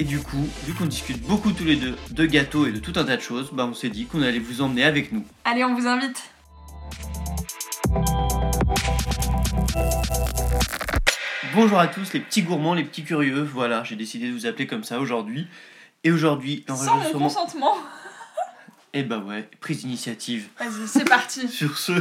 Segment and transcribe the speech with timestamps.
[0.00, 2.92] Et du coup, vu qu'on discute beaucoup tous les deux de gâteaux et de tout
[2.94, 5.24] un tas de choses, bah on s'est dit qu'on allait vous emmener avec nous.
[5.44, 6.30] Allez, on vous invite.
[11.52, 14.68] Bonjour à tous les petits gourmands, les petits curieux, voilà, j'ai décidé de vous appeler
[14.68, 15.48] comme ça aujourd'hui.
[16.04, 17.74] Et aujourd'hui, Sans mon consentement.
[18.94, 20.46] Eh bah ouais, prise d'initiative.
[20.60, 21.48] Vas-y, c'est parti.
[21.50, 21.92] Sur ce,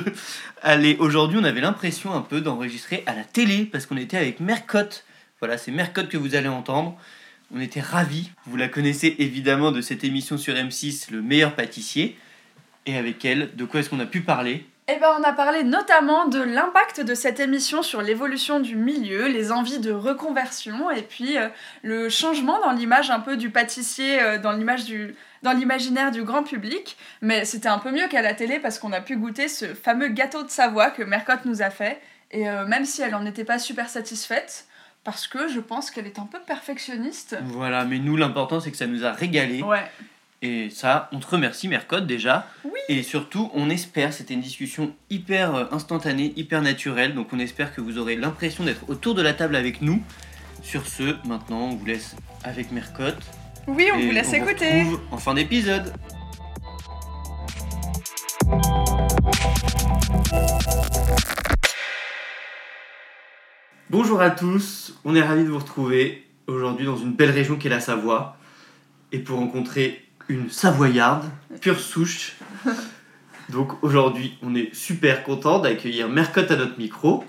[0.62, 4.40] allez, aujourd'hui on avait l'impression un peu d'enregistrer à la télé parce qu'on était avec
[4.40, 5.04] Mercotte.
[5.40, 6.96] Voilà, c'est Mercotte que vous allez entendre.
[7.54, 8.32] On était ravis.
[8.46, 12.18] Vous la connaissez évidemment de cette émission sur M6, Le meilleur pâtissier.
[12.86, 14.66] Et avec elle, de quoi est-ce qu'on a pu parler?
[14.90, 19.28] Eh ben, on a parlé notamment de l'impact de cette émission sur l'évolution du milieu,
[19.28, 21.50] les envies de reconversion et puis euh,
[21.84, 26.96] le changement dans l'image un peu du pâtissier, euh, dans du l'imaginaire du grand public.
[27.22, 30.08] Mais c'était un peu mieux qu'à la télé parce qu'on a pu goûter ce fameux
[30.08, 32.00] gâteau de Savoie que Mercotte nous a fait.
[32.32, 34.67] Et euh, même si elle en était pas super satisfaite,
[35.08, 37.38] parce que je pense qu'elle est un peu perfectionniste.
[37.46, 39.62] Voilà, mais nous l'important c'est que ça nous a régalé.
[39.62, 39.90] Ouais.
[40.42, 42.46] Et ça, on te remercie Mercotte déjà.
[42.66, 42.78] Oui.
[42.90, 47.74] Et surtout, on espère, c'était une discussion hyper euh, instantanée, hyper naturelle, donc on espère
[47.74, 50.04] que vous aurez l'impression d'être autour de la table avec nous.
[50.62, 53.24] Sur ce, maintenant, on vous laisse avec Mercotte.
[53.66, 54.84] Oui, on vous laisse vous écouter.
[54.84, 55.94] retrouve en fin d'épisode.
[63.90, 67.70] Bonjour à tous, on est ravis de vous retrouver aujourd'hui dans une belle région qu'est
[67.70, 68.36] la Savoie
[69.14, 71.24] et pour rencontrer une Savoyarde,
[71.62, 72.36] pure souche.
[73.48, 77.24] Donc aujourd'hui, on est super content d'accueillir Mercotte à notre micro.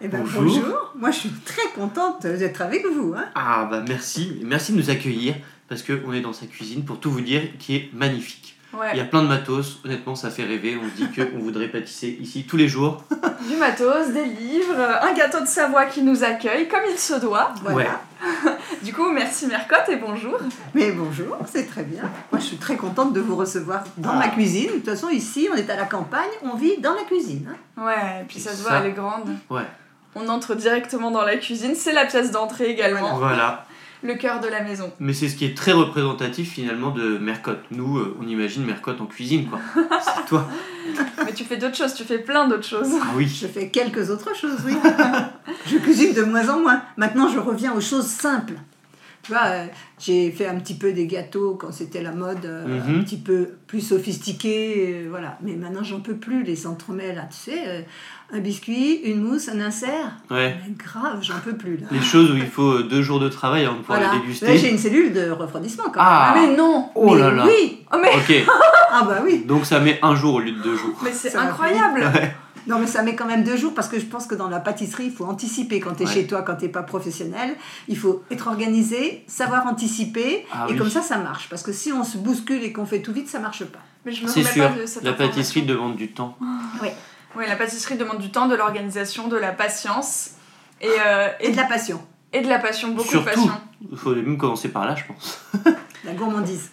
[0.00, 0.42] Eh ben, Bonjour.
[0.42, 0.92] bonjour.
[0.98, 3.14] Moi, je suis très contente d'être avec vous.
[3.16, 3.26] Hein.
[3.36, 5.36] Ah bah merci, merci de nous accueillir
[5.68, 8.51] parce qu'on est dans sa cuisine pour tout vous dire qui est magnifique.
[8.92, 11.68] Il y a plein de matos, honnêtement ça fait rêver, on se dit qu'on voudrait
[11.68, 13.04] pâtisser ici tous les jours.
[13.48, 17.52] Du matos, des livres, un gâteau de Savoie qui nous accueille comme il se doit.
[17.62, 17.76] Voilà.
[17.76, 17.86] Ouais.
[18.82, 20.38] Du coup, merci Mercotte et bonjour.
[20.74, 22.02] Mais bonjour, c'est très bien.
[22.30, 24.18] Moi, je suis très contente de vous recevoir dans Ah.
[24.18, 24.68] ma cuisine.
[24.68, 27.48] De toute façon, ici, on est à la campagne, on vit dans la cuisine.
[27.76, 27.84] hein.
[27.84, 28.78] Ouais, et puis ça se voit, Ça.
[28.80, 29.28] elle est grande.
[29.50, 29.62] Ouais,
[30.14, 33.66] On entre directement dans la cuisine, c'est la pièce d'entrée également, voilà.
[34.02, 34.92] Le cœur de la maison.
[34.98, 37.62] Mais c'est ce qui est très représentatif finalement de Mercotte.
[37.70, 39.60] Nous, euh, on imagine Mercotte en cuisine quoi.
[40.02, 40.48] C'est toi.
[41.24, 42.90] Mais tu fais d'autres choses, tu fais plein d'autres choses.
[43.00, 43.28] Ah oui.
[43.28, 44.74] Je fais quelques autres choses, oui.
[45.66, 46.82] je cuisine de moins en moins.
[46.96, 48.54] Maintenant, je reviens aux choses simples.
[49.22, 49.66] Tu vois, euh,
[50.00, 53.00] j'ai fait un petit peu des gâteaux quand c'était la mode, euh, Mhm.
[53.00, 55.38] un petit peu plus sophistiqué, euh, voilà.
[55.42, 57.86] Mais maintenant, j'en peux plus, les entremets, là, tu sais,
[58.32, 60.12] un biscuit, une mousse, un insert.
[60.30, 60.56] Ouais.
[60.66, 61.86] Mais grave, j'en peux plus, là.
[61.92, 64.14] Les choses où il faut deux jours de travail avant de pouvoir Voilà.
[64.14, 64.70] les Là, j'ai déguster.
[64.70, 66.34] une cellule de refroidissement quand Ah.
[66.36, 67.18] Mais non Oh même.
[67.20, 67.44] là là.
[67.46, 68.44] Oui Oh mais, Ok,
[68.94, 70.98] Ah bah oui donc ça met un jour au lieu de deux jours.
[71.02, 72.34] mais c'est incroyable Ouais.
[72.66, 74.60] Non mais ça met quand même deux jours parce que je pense que dans la
[74.60, 76.12] pâtisserie, il faut anticiper quand tu es Ouais.
[76.12, 77.56] chez toi, quand tu pas professionnel.
[77.88, 80.78] Il faut être organisé, savoir anticiper Ah et oui.
[80.78, 81.48] comme ça, ça marche.
[81.48, 83.80] Parce que si on se bouscule et qu'on fait tout vite, ça marche pas.
[84.04, 86.36] Mais je me C'est remets sûr, pas de cette la pâtisserie demande du temps.
[87.34, 90.32] Oui, la pâtisserie demande du temps, de l'organisation, de la patience
[90.80, 92.00] et, euh, Et de la passion,
[92.32, 93.30] et de la passion, beaucoup Surtout.
[93.30, 93.52] de passion.
[93.90, 95.40] Il faut même commencer par là, je pense.
[96.04, 96.70] la gourmandise.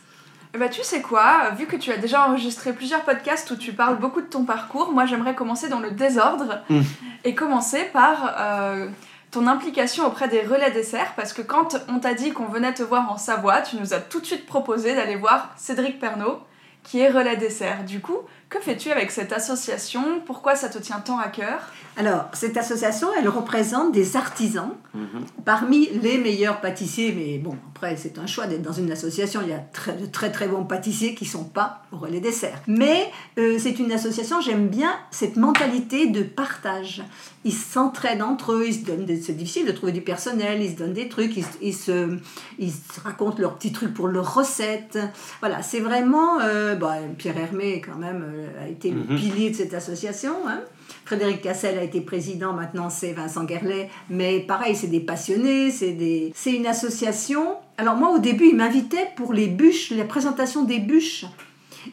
[0.57, 3.97] Bah, tu sais quoi, vu que tu as déjà enregistré plusieurs podcasts où tu parles
[3.97, 6.81] beaucoup de ton parcours, moi j'aimerais commencer dans le désordre Mm.
[7.23, 8.87] et commencer par euh,
[9.29, 12.81] ton implication auprès des relais desserts parce que quand on t'a dit qu'on venait te
[12.81, 16.39] voir en Savoie, tu nous as tout de suite proposé d'aller voir Cédric Pernaud
[16.81, 17.83] qui est relais dessert.
[17.83, 18.17] Du coup,
[18.49, 20.21] que fais-tu avec cette association?
[20.25, 21.59] Pourquoi ça te tient tant à cœur?
[21.97, 25.25] Alors, cette association, elle représente des artisans Mhm.
[25.45, 27.13] parmi les meilleurs pâtissiers.
[27.15, 29.41] Mais bon, après, c'est un choix d'être dans une association.
[29.43, 32.59] Il y a très, de très très bons pâtissiers qui sont pas au relais dessert.
[32.67, 37.03] Mais euh, c'est une association, j'aime bien cette mentalité de partage.
[37.45, 40.71] Ils s'entraident entre eux, ils se donnent des- c'est difficile de trouver du personnel, ils
[40.71, 42.17] se donnent des trucs, ils, se- ils se,
[42.57, 44.97] ils se racontent leurs petits trucs pour leurs recettes.
[45.41, 46.39] Voilà, c'est vraiment.
[46.41, 49.17] euh, bah, Pierre Hermé, quand même, euh, a été le Mhm.
[49.17, 50.33] pilier de cette association.
[50.47, 50.61] hein.
[51.05, 53.89] Frédéric Cassel a été président, maintenant c'est Vincent Guerlet.
[54.09, 56.31] Mais pareil, c'est des passionnés, c'est des...
[56.35, 57.55] c'est une association.
[57.77, 61.25] Alors moi, au début, ils m'invitaient pour les bûches, la présentation des bûches.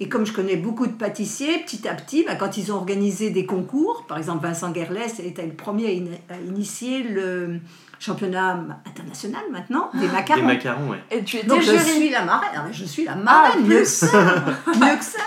[0.01, 3.31] Et comme je connais beaucoup de pâtissiers, petit à petit, bah, quand ils ont organisé
[3.31, 7.61] des concours, par exemple Vincent Guerlet c'était le premier à in- à initier le,
[7.99, 10.41] championnat international maintenant, des macarons.
[10.41, 11.03] Des macarons, ouais.
[11.11, 13.69] Et tu étais Donc je suis la marraine, Ah, je suis la Ah, marraine, mieux
[13.69, 13.87] que plus.
[13.87, 14.07] ça,
[14.67, 15.19] mieux que ça.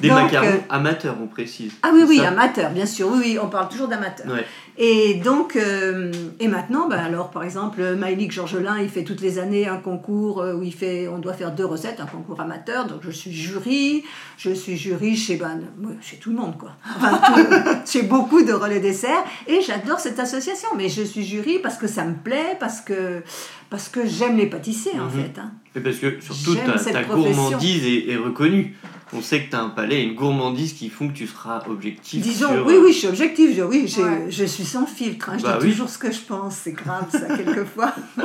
[0.00, 1.72] Des Donc, macarons euh, amateurs, on précise.
[1.82, 4.26] Ah oui, oui, ça amateur, bien sûr, oui, oui, on parle toujours d'amateur.
[4.26, 4.44] Ouais.
[4.76, 6.10] Et donc, euh,
[6.40, 10.40] et maintenant, ben alors, par exemple, Maïlik Georgelin, il fait toutes les années un concours
[10.40, 12.86] euh, où il fait, on doit faire deux recettes, un concours amateur.
[12.88, 14.02] Donc, je suis jury,
[14.36, 15.60] je suis jury chez, ben,
[16.00, 16.72] chez tout le monde, quoi.
[16.96, 19.24] Enfin, tout- chez beaucoup de relais desserts.
[19.46, 20.68] Et j'adore cette association.
[20.76, 23.22] Mais je suis jury parce que ça me plaît, parce que,
[23.70, 25.10] parce que j'aime les pâtissiers, en Mhm.
[25.10, 25.38] fait.
[25.40, 25.52] hein.
[25.76, 28.74] Et parce que surtout, ta, ta gourmandise est, est reconnue.
[29.12, 31.62] On sait que tu as un palais et une gourmandise qui font que tu seras
[31.68, 32.20] objectif.
[32.22, 34.26] Disons, sur, oui, oui, je suis objective, je, oui, je, Ouais.
[34.28, 35.72] je suis sans filtre, hein, je Bah dis oui.
[35.72, 37.92] toujours ce que je pense, c'est grave ça, quelquefois.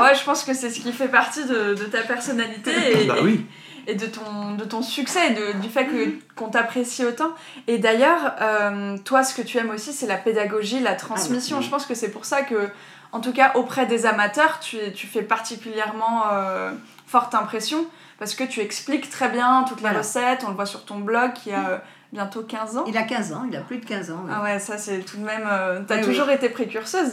[0.00, 2.70] Ouais, je pense que c'est ce qui fait partie de, de ta personnalité
[3.02, 3.44] et, Bah oui.
[3.88, 7.30] et de ton, de ton succès, et de, du fait que, qu'on t'apprécie autant.
[7.66, 11.56] Et d'ailleurs, euh, toi, ce que tu aimes aussi, c'est la pédagogie, la transmission.
[11.56, 11.66] Ah oui.
[11.66, 12.68] Je pense que c'est pour ça que,
[13.12, 16.70] en tout cas, auprès des amateurs, tu, tu fais particulièrement euh,
[17.06, 17.84] forte impression
[18.18, 19.98] parce que tu expliques très bien toutes les Voilà.
[19.98, 20.42] recettes.
[20.46, 21.78] On le voit sur ton blog qui a euh,
[22.12, 22.84] bientôt 15 ans.
[22.86, 24.22] Il a 15 ans, il a plus de 15 ans.
[24.24, 24.32] oui.
[24.34, 25.44] Ah ouais, ça c'est tout de même.
[25.50, 27.12] euh, T'as Oui, toujours été précurseuse.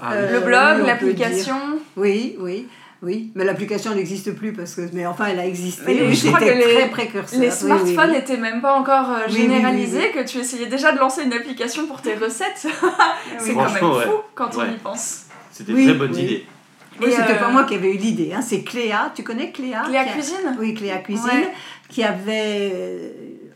[0.00, 1.56] Ah, Euh, le blog, l'application.
[1.96, 2.66] Oui, oui,
[3.02, 3.30] oui.
[3.34, 4.82] Mais l'application n'existe plus parce que.
[4.92, 5.82] Mais enfin, elle a existé.
[5.86, 7.40] Mais oui, je crois c'était que les- très précurseur.
[7.40, 8.16] Les oui, oui, smartphones oui.
[8.16, 11.22] n'étaient même pas encore euh, Oui, oui, oui, généralisés, que tu essayais déjà de lancer
[11.22, 12.66] une application pour tes recettes.
[13.38, 14.06] c'est quand même fou ouais.
[14.34, 15.26] quand on y pense.
[15.50, 16.22] C'était Oui, très bonne oui.
[16.22, 16.46] idée.
[17.06, 18.32] Oui, c'était euh, pas moi qui avais eu l'idée.
[18.34, 18.42] Hein.
[18.42, 20.56] C'est Cléa, tu connais Cléa Cléa a- Cuisine?
[20.58, 21.52] Oui, Cléa Cuisine, Ouais.
[21.88, 22.70] qui avait.
[22.74, 23.10] euh,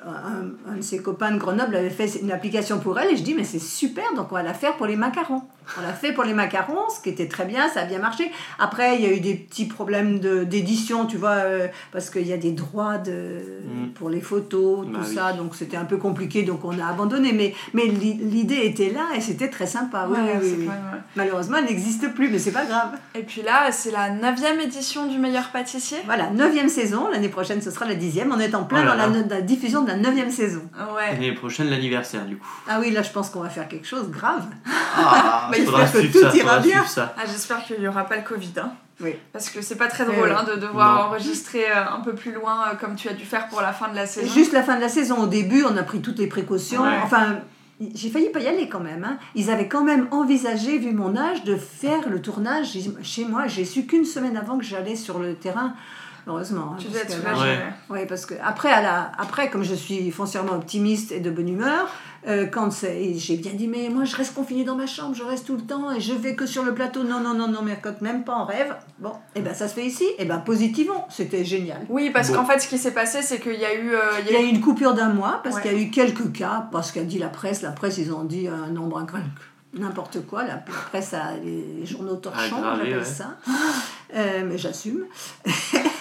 [0.06, 3.24] Un, un de ses copains de Grenoble avait fait une application pour elle et je
[3.24, 5.42] dis mais c'est super donc on va la faire pour les macarons.
[5.78, 8.30] On l'a fait pour les macarons, ce qui était très bien, ça a bien marché.
[8.58, 12.26] Après il y a eu des petits problèmes de- d'édition, tu vois, euh, parce qu'il
[12.26, 13.88] y a des droits de, Mm.
[13.94, 15.14] pour les photos, tout Bah oui.
[15.14, 17.32] ça, donc c'était un peu compliqué donc on a abandonné.
[17.32, 20.06] Mais, mais l'i- l'idée était là et c'était très sympa.
[20.08, 20.68] Oui, Ouais, oui.
[21.16, 22.90] Malheureusement elle n'existe plus mais c'est pas grave.
[23.14, 25.98] Et puis là, c'est la 9 édition du meilleur pâtissier.
[26.06, 27.08] Voilà, neuvième saison.
[27.10, 28.32] L'année prochaine, ce sera la dixième.
[28.32, 29.22] On est en plein Oh là dans la, là.
[29.22, 30.62] no- la diffusion de la neuvième saison.
[30.94, 31.12] Ouais.
[31.12, 32.46] L'année prochaine, l'anniversaire, du coup.
[32.68, 34.44] Ah oui, là, je pense qu'on va faire quelque chose de grave.
[34.96, 36.84] Ah, Bah, faut que tout ça, ira bien.
[36.96, 38.52] Ah, J'espère qu'il n'y aura pas le Covid.
[38.58, 38.72] Hein.
[39.00, 39.14] Oui.
[39.32, 40.34] Parce que c'est pas très drôle oui.
[40.36, 41.00] hein, de devoir Non.
[41.08, 43.88] enregistrer euh, un peu plus loin euh, comme tu as dû faire pour la fin
[43.88, 44.32] de la saison.
[44.32, 45.18] Juste la fin de la saison.
[45.18, 46.82] Au début, on a pris toutes les précautions.
[46.82, 46.98] Ouais.
[47.04, 47.40] Enfin,
[47.94, 49.04] j'ai failli pas y aller quand même.
[49.04, 49.18] hein.
[49.34, 52.68] Ils avaient quand même envisagé, vu mon âge, de faire le tournage
[53.02, 53.46] chez moi.
[53.48, 55.74] J'ai su qu'une semaine avant que j'allais sur le terrain.
[56.26, 56.72] Heureusement.
[56.72, 57.50] hein, Tu parce devais être que- soulagée.
[57.58, 57.66] Ouais.
[57.90, 61.48] Oui, parce que après, à la, après, comme je suis foncièrement optimiste et de bonne
[61.48, 61.88] humeur,
[62.26, 65.46] euh, quand j'ai bien dit, mais moi je reste confinée dans ma chambre, je reste
[65.46, 67.04] tout le temps et je vais que sur le plateau.
[67.04, 68.74] Non, non, non, non, Mercotte, même pas en rêve.
[68.98, 70.04] Bon, et ben ça se fait ici.
[70.18, 71.86] Et ben positivons, c'était génial.
[71.88, 72.38] Oui, parce Bon.
[72.38, 73.94] qu'en fait, ce qui s'est passé, c'est qu'il y a eu.
[73.94, 75.62] euh, il Il y a eu- eu une coupure d'un mois parce Ouais.
[75.62, 77.62] qu'il y a eu quelques cas, parce qu'a dit la presse.
[77.62, 79.30] La presse, ils ont dit un nombre incroyable.
[79.78, 83.04] N'importe quoi, la, presse a les journaux torchons, Aggravé, j'appelle ouais.
[83.04, 83.36] ça.
[84.14, 85.04] Euh, mais j'assume.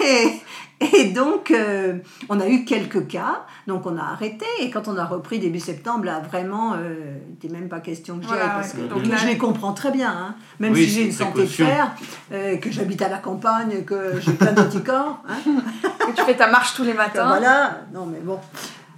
[0.03, 0.39] et,
[0.79, 1.97] et donc, euh,
[2.29, 4.45] on a eu quelques cas, donc on a arrêté.
[4.59, 8.17] Et quand on a repris début septembre, là, vraiment, euh, il n'était même pas question
[8.17, 8.49] que j'y Voilà.
[8.49, 10.11] Parce que, Donc donc là- je les comprends très bien.
[10.11, 10.35] hein.
[10.59, 11.91] Même Oui, si j'ai une santé de fer,
[12.31, 15.23] euh, que j'habite à la campagne, que j'ai plein d'anticorps.
[15.27, 15.37] hein.
[16.07, 17.25] que tu fais ta marche tous les matins.
[17.25, 18.39] Voilà, non mais bon.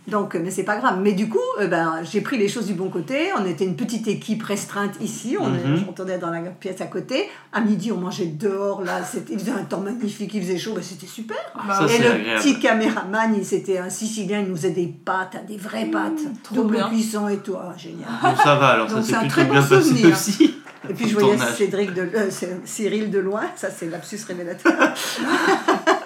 [0.07, 0.99] Donc, euh, mais c'est pas grave.
[1.01, 3.29] Mais du coup, euh, ben, j'ai pris les choses du bon côté.
[3.37, 5.35] On était une petite équipe restreinte ici.
[5.39, 7.27] On, tournait dans la pièce à côté.
[7.51, 8.81] À midi, on mangeait dehors.
[8.83, 10.73] Là, c'était, il faisait un temps magnifique, il faisait chaud.
[10.73, 11.37] Ben, c'était super.
[11.69, 12.41] Ça, Et c'est le agréable.
[12.41, 14.39] petit caméraman, il, c'était un Sicilien.
[14.39, 16.21] Il nous faisait des pâtes, hein, des vraies pâtes.
[16.43, 16.89] trop double bien.
[16.89, 17.55] cuisson et tout.
[17.57, 18.07] Ah, génial.
[18.21, 20.11] Bon, ça va, alors Donc, ça c'est un très bon souvenir.
[20.11, 20.55] aussi.
[20.89, 21.37] Et puis je voyais.
[21.57, 24.73] Cédric de, euh, c'est- Cyril de loin, ça c'est lapsus révélateur.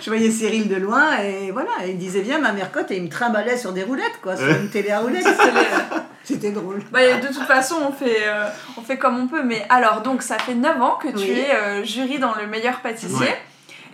[0.00, 3.02] je voyais Cyril de loin et voilà, il disait bien ma mère cote et il
[3.04, 5.26] me trimballait sur des roulettes quoi, sur une télé à roulettes.
[6.24, 6.80] C'était drôle.
[6.92, 8.48] Bah, de toute façon, on fait, euh,
[8.78, 9.42] on fait comme on peut.
[9.42, 11.30] Mais alors, donc, ça fait 9 ans que tu Oui.
[11.30, 13.18] es euh, jury dans le meilleur pâtissier.
[13.26, 13.38] Ouais.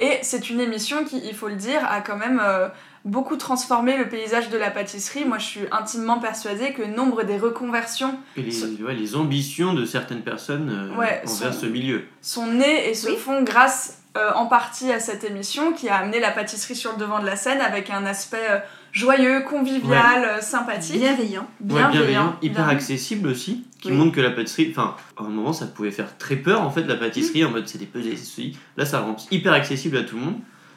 [0.00, 2.68] Et c'est une émission qui, il faut le dire, a quand même euh,
[3.06, 5.24] beaucoup transformé le paysage de la pâtisserie.
[5.24, 9.86] Moi, je suis intimement persuadée que nombre des reconversions Et les, ouais, les ambitions de
[9.86, 12.04] certaines personnes euh, Ouais, envers sont- ce milieu.
[12.20, 13.16] sont nées et se Oui.
[13.16, 16.98] font grâce euh, en partie à cette émission qui a amené la pâtisserie sur le
[16.98, 18.58] devant de la scène avec un aspect euh,
[18.92, 21.46] joyeux, convivial, euh, sympathique, Bienveillant.
[21.60, 22.36] Ouais, bienveillant.
[22.42, 22.68] hyper bienveillant.
[22.76, 23.96] accessible aussi, qui Oui.
[23.96, 26.82] montre que la pâtisserie, enfin, à un moment ça pouvait faire très peur en fait
[26.84, 27.78] la pâtisserie en mode c'est
[28.16, 28.58] ceci.
[28.76, 30.34] Là ça rend hyper accessible à tout le monde.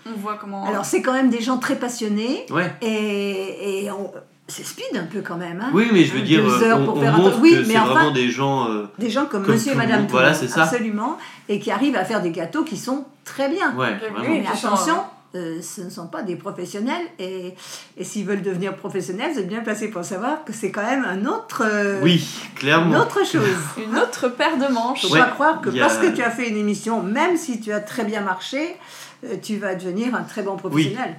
[0.08, 0.66] On voit comment.
[0.66, 2.72] Alors c'est quand même des gens très passionnés Ouais.
[2.82, 4.12] et, et on-
[4.48, 5.62] c'est speed un peu quand même.
[5.62, 5.70] hein.
[5.74, 7.40] Oui, mais je veux dire, Deux euh, heures on, pour on faire montre.
[7.40, 8.70] Oui, que mais c'est enfin- vraiment des gens.
[8.70, 10.64] euh, Des gens comme, Comme monsieur et madame tout le Voilà, monde, c'est ça.
[10.64, 11.18] absolument,
[11.48, 13.74] et qui arrivent à faire des gâteaux qui sont très bien.
[13.76, 13.98] ouais.
[14.28, 14.96] Mais attention,
[15.36, 17.06] euh, ce ne sont pas des professionnels.
[17.18, 17.56] Et,
[17.96, 21.06] et s'ils veulent devenir professionnels, vous êtes bien placés pour savoir que c'est quand même
[21.06, 22.22] un autre, euh, Oui,
[22.52, 22.98] une clairement.
[23.00, 23.48] autre chose.
[23.78, 25.04] Une autre paire de manches.
[25.08, 27.62] faut Ouais, pas croire que a- parce que tu as fait une émission, même si
[27.62, 28.76] tu as très bien marché,
[29.24, 31.16] euh, tu vas devenir un très bon professionnel.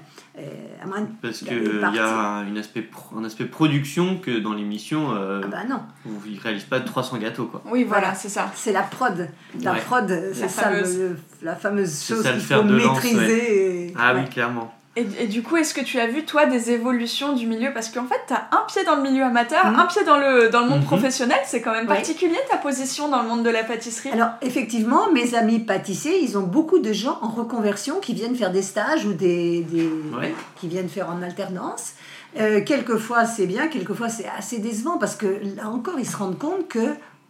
[0.83, 1.59] À moins de- Parce Il y qu'il
[1.95, 5.81] y a une aspect pro- un aspect production que dans l'émission, euh, Ah bah non,
[6.07, 7.47] où ils réalisent pas 300 gâteaux.
[7.47, 7.63] Quoi.
[7.67, 8.15] Oui, voilà, Voilà.
[8.15, 8.51] c'est ça.
[8.55, 9.29] c'est la prod.
[9.63, 9.81] La Ouais.
[9.81, 10.99] prod, c'est ça le- fameuse.
[10.99, 13.87] le- la fameuse chose qu'il faut maîtriser.
[13.89, 14.21] et- Ah ouais.
[14.21, 14.75] oui, clairement.
[14.95, 17.73] Et, et du coup, est-ce que tu as vu, toi, des évolutions du milieu?
[17.73, 19.79] Parce qu'en fait, tu as un pied dans le milieu amateur, Mhm.
[19.79, 20.85] un pied dans le, dans le monde Mhm.
[20.87, 21.39] professionnel.
[21.47, 21.95] C'est quand même Ouais.
[21.95, 24.11] particulier ta position dans le monde de la pâtisserie.
[24.11, 28.53] Alors, effectivement, mes amis pâtissiers, ils ont beaucoup de gens en reconversion qui viennent faire
[28.53, 30.35] des stages ou des, des- Ouais.
[30.61, 31.93] qui viennent faire en alternance.
[32.39, 36.39] Euh, quelquefois, c'est bien, quelquefois, c'est assez décevant parce que là encore, ils se rendent
[36.39, 36.81] compte que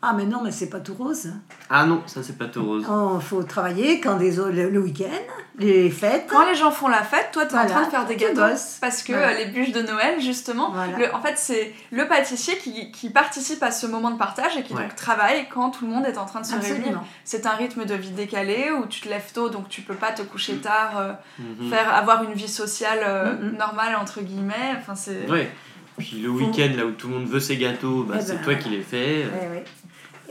[0.05, 1.31] ah, mais non, mais c'est pas tout rose.
[1.71, 2.85] Ah non, ça c'est pas tout rose.
[2.89, 5.07] Il faut travailler quand des, le, le week-end,
[5.59, 6.27] les fêtes.
[6.29, 8.17] Quand les gens font la fête, toi, tu es en Voilà, train de faire des
[8.17, 8.41] gâteaux.
[8.81, 9.29] Parce que Voilà.
[9.29, 10.99] euh, les bûches de Noël, justement, Voilà.
[10.99, 14.65] le- en fait, c'est le pâtissier qui, qui participe à ce moment de partage et
[14.65, 14.83] qui Ouais.
[14.83, 16.79] donc travaille quand tout le monde est en train de se réunir.
[16.79, 17.05] Absolument.
[17.25, 20.11] C'est un rythme de vie décalé où tu te lèves tôt, donc tu peux pas
[20.11, 21.71] te coucher tard, euh, Mhm.
[21.71, 23.57] faire avoir une vie sociale euh, Mhm.
[23.57, 24.75] normale entre guillemets.
[24.79, 25.31] Enfin, c'est.
[25.31, 25.49] Ouais.
[25.99, 28.43] Puis le week-end, là où tout le monde veut ses gâteaux, bah, Eh c'est ben,
[28.43, 29.27] toi qui les fais.
[29.27, 29.65] Ouais, ouais.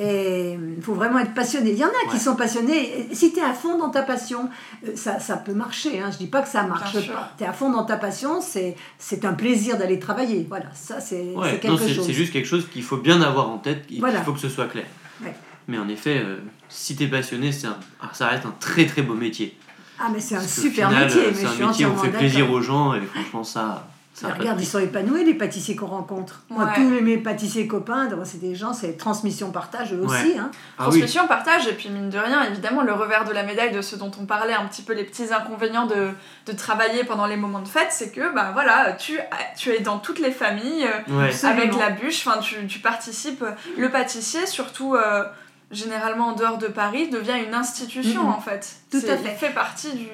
[0.04, 1.72] Et il faut vraiment être passionné.
[1.72, 3.08] Il y en a qui sont passionnés.
[3.14, 4.50] Si tu es à fond dans ta passion,
[4.88, 6.00] euh, ça, ça peut marcher.
[6.02, 6.10] Hein.
[6.12, 7.32] Je dis pas que ça marche pas.
[7.38, 10.46] Tu es à fond dans ta passion, c'est c'est un plaisir d'aller travailler.
[10.50, 12.06] Voilà, ça c'est Ouais, c'est non, quelque c'est chose.
[12.08, 14.22] c'est juste quelque chose qu'il faut bien avoir en tête, il Voilà.
[14.24, 14.86] faut que ce soit clair.
[15.24, 15.36] Ouais.
[15.68, 19.04] Mais en effet, euh, si t'es passionné, c'est un- ah, ça reste un très très
[19.04, 19.56] beau métier.
[20.00, 21.22] Ah, mais c'est un super final, métier.
[21.22, 23.88] euh, C'est je un suis métier où on fait plaisir aux gens et franchement, ça.
[24.14, 26.42] Ça Mais a pas regarde, de ils sont épanouis, les pâtissiers qu'on rencontre.
[26.50, 30.06] Moi, tous mes pâtissiers copains, c'est des gens, c'est transmission, partage eux Ouais.
[30.06, 30.38] aussi.
[30.38, 30.52] Hein.
[30.78, 33.72] Ah oui, Transmission, partage, et puis mine de rien, évidemment, le revers de la médaille
[33.72, 36.10] de ce dont on parlait, un petit peu les petits inconvénients de,
[36.46, 39.18] de travailler pendant les moments de fête, c'est que bah, voilà, tu,
[39.58, 41.46] tu es dans toutes les familles, euh, ouais.
[41.46, 43.44] Avec la bûche, enfin, tu, tu participes.
[43.78, 45.24] Le pâtissier, surtout euh,
[45.72, 48.30] généralement en dehors de Paris, devient une institution Mhm.
[48.30, 48.76] en fait.
[48.92, 49.32] Tout à fait.
[49.34, 50.06] Il fait partie du,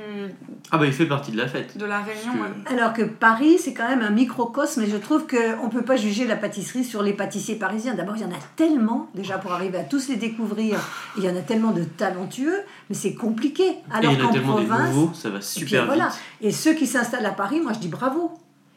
[0.72, 1.78] Ah bah il fait partie de la fête.
[1.78, 2.10] de la que-
[2.40, 2.50] ouais.
[2.78, 5.96] Alors que Paris, c'est quand même un microcosme et je trouve qu'on ne peut pas
[5.96, 7.96] juger la pâtisserie sur les pâtissiers parisiens.
[7.96, 10.80] D'abord, il y en a tellement, déjà pour arriver à tous les découvrir,
[11.18, 12.60] il y en a tellement de talentueux,
[12.90, 13.64] mais c'est compliqué.
[13.70, 16.08] Et Alors qu'en des province, nouveaux, ça va et puis super voilà.
[16.10, 16.18] vite.
[16.42, 18.32] Et ceux qui s'installent à Paris, moi je dis bravo.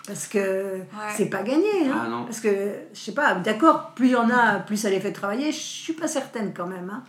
[0.07, 0.80] Parce que
[1.16, 1.87] c'est pas gagné.
[1.88, 2.02] Hein.
[2.04, 2.25] Ah non.
[2.25, 2.49] Parce que,
[2.92, 5.52] je sais pas, d'accord, plus il y en a, plus ça les fait travailler.
[5.52, 6.90] Je suis pas certaine quand même.
[6.92, 7.02] Hein.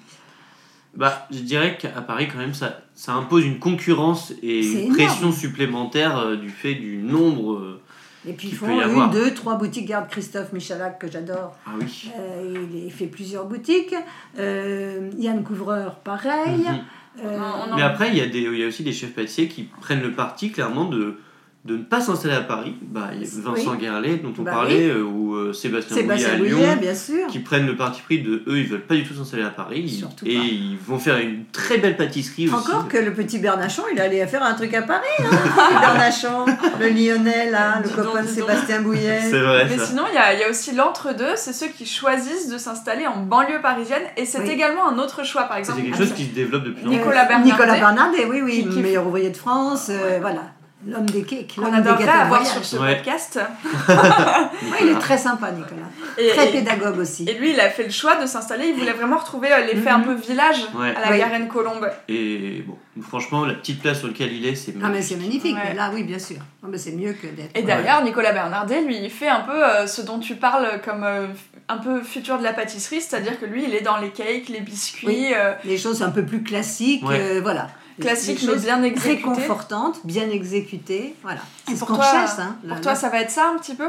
[0.94, 4.96] Bah, je dirais qu'à Paris, quand même, ça, ça impose une concurrence et une énorme.
[4.98, 7.54] pression supplémentaire euh, du fait du nombre.
[7.54, 7.82] euh,
[8.28, 9.10] Et puis ils font une, avoir.
[9.10, 9.88] deux, trois boutiques.
[9.88, 11.56] Garde Christophe Michalak que j'adore.
[11.66, 12.12] Ah oui.
[12.20, 13.96] Euh, il, il fait plusieurs boutiques.
[14.38, 16.60] Euh, Yann Couvreur, pareil.
[16.60, 17.24] Mhm.
[17.26, 19.48] Euh, Non, Mais après, il y, a des, il y a aussi des chefs pâtissiers
[19.48, 21.18] qui prennent le parti clairement de,
[21.64, 22.74] de ne pas s'installer à Paris.
[22.82, 23.78] Bah, il y a Vincent Oui.
[23.78, 26.96] Guerlet, dont on Bah parlait, euh, ou euh, Sébastien, Sébastien Bouillet à Bouillet, Lyon, bien
[26.96, 27.28] sûr.
[27.28, 29.88] qui prennent le parti pris de eux, ils veulent pas du tout s'installer à Paris.
[29.88, 30.44] Surtout et pas.
[30.44, 32.56] ils vont faire une très belle pâtisserie aussi.
[32.56, 35.06] Encore que le petit Bernachon, il allait faire un truc à Paris.
[35.20, 35.26] Hein
[35.82, 36.46] Bernachon,
[36.80, 38.28] le Lyonnais, là, le copain de.
[38.28, 39.20] Sébastien Bouillet.
[39.30, 39.86] C'est vrai, Mais ça.
[39.86, 43.06] sinon, il y a, il y a aussi l'entre-deux, c'est ceux qui choisissent de s'installer
[43.06, 44.50] en banlieue parisienne, et c'est Oui.
[44.50, 45.84] également un autre choix, par C'est exemple.
[45.84, 46.98] quelque chose qui se développe de plus en plus.
[46.98, 47.52] Nicolas Bernardet.
[47.52, 50.42] Nicolas Bernardet, oui, oui, Qui- qui- meilleur ouvrier de France, euh, voilà.
[50.88, 52.96] L'homme des cakes, qu'on l'homme des adorerait avoir sur ce Ouais.
[52.96, 53.40] podcast.
[53.90, 55.82] Ouais, il est très sympa, Nicolas.
[56.18, 57.26] Et, Très et- pédagogue aussi.
[57.30, 59.90] et lui, il a fait le choix de s'installer, il voulait vraiment retrouver euh, l'effet
[59.90, 60.06] un Mhm.
[60.06, 60.94] peu village Ouais.
[60.96, 61.18] à la.
[61.18, 61.90] Garenne-Colombe.
[62.10, 65.56] Et bon, franchement, la petite place sur laquelle il est, c'est Ah, mais c'est magnifique.
[65.64, 66.38] Mais Là, oui, bien sûr.
[66.64, 67.52] Ah, mais c'est mieux que d'être.
[67.56, 71.04] Et d'ailleurs, Nicolas Bernardet, lui, il fait un peu euh, ce dont tu parles comme
[71.04, 71.28] euh,
[71.70, 74.62] un peu futur de la pâtisserie, c'est-à-dire que lui, il est dans les cakes, les
[74.62, 75.32] biscuits, Oui.
[75.36, 77.20] euh, Les choses un peu plus classiques, Ouais.
[77.20, 77.68] euh, voilà.
[78.00, 79.22] Classiques Des mais bien Très exécutées.
[79.24, 81.42] confortantes, bien exécutées, voilà.
[81.68, 82.40] C'est ce qu'on cherche.
[82.40, 82.98] Hein, Pour là, toi, là.
[82.98, 83.88] ça va être ça un petit peu?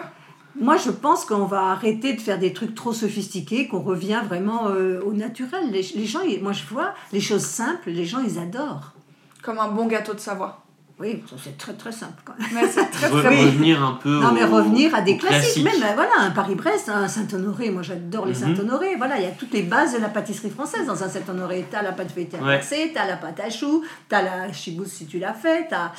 [0.61, 4.69] Moi, je pense qu'on va arrêter de faire des trucs trop sophistiqués, qu'on revient vraiment
[4.69, 5.71] euh, au naturel.
[5.71, 8.93] Les, les gens, ils- moi, je vois les choses simples, les gens, ils adorent.
[9.43, 10.62] Comme un bon gâteau de Savoie.
[11.03, 12.71] Oui, c'est très très simple quand même.
[12.71, 13.45] Très très Oui.
[13.45, 15.65] revenir un peu Non, mais au- revenir à des classiques, classique.
[15.65, 17.71] même euh, voilà, un Paris-Brest, un Saint-Honoré.
[17.71, 18.55] Moi, j'adore les Mhm.
[18.57, 18.95] Saint-Honoré.
[18.97, 21.67] Voilà, il y a toutes les bases de la pâtisserie française dans un Saint-Honoré.
[21.71, 22.45] T'as la pâte feuilletée Ouais.
[22.45, 25.91] inversée, t'as la pâte à choux, t'as la chibousse si tu l'as fait, t'as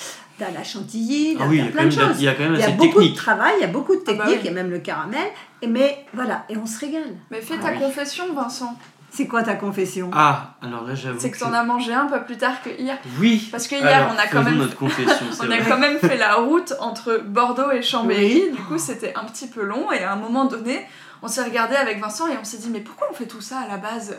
[0.45, 2.19] as la chantilly, Ah oui, il y, t'as a quand plein de choses.
[2.19, 3.95] il y a quand même Il y a beaucoup de travail, il y a beaucoup
[3.95, 4.39] de Ah bah techniques, oui.
[4.43, 5.27] il y a même le caramel.
[5.61, 7.13] Et mais voilà, et on se régale.
[7.31, 7.79] Mais fais Ah ta oui.
[7.79, 8.75] confession, Vincent.
[9.15, 10.09] C'est quoi ta confession?
[10.11, 11.19] Ah, alors là, j'avoue.
[11.19, 12.97] C'est que t'en as mangé un peu plus tard que hier.
[13.19, 13.47] Oui.
[13.51, 15.99] Parce que hier, Alors, on a quand même notre confession, c'est On a quand même
[15.99, 20.03] fait la route entre Bordeaux et Chambéry, du coup c'était un petit peu long et
[20.03, 20.87] à un moment donné
[21.23, 23.59] on s'est regardé avec Vincent et on s'est dit mais pourquoi on fait tout ça
[23.59, 24.17] à la base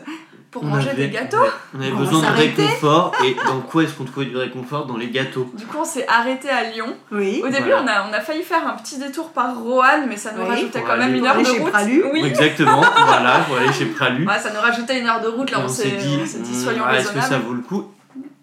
[0.51, 1.37] Pour On manger avait- des gâteaux
[1.73, 3.13] On avait On besoin de réconfort.
[3.25, 5.51] Et dans quoi est-ce qu'on trouvait du réconfort Dans les gâteaux.
[5.57, 6.95] Du coup on s'est arrêté à Lyon.
[7.11, 7.41] Oui.
[7.43, 7.83] Au début Voilà.
[7.83, 10.49] on, a, on a failli faire un petit détour par Roanne mais ça nous Oui.
[10.49, 11.71] rajoutait Pour quand même une pour heure aller de chez route.
[11.71, 12.03] Pralu.
[12.13, 12.23] Oui.
[12.25, 14.25] Exactement, voilà, pour aller chez Pralu.
[14.27, 16.83] Ouais, ça nous rajoutait une heure de route là on s'est dit, dit hmm, soyons
[16.85, 17.85] ah, est-ce que ça vaut le coup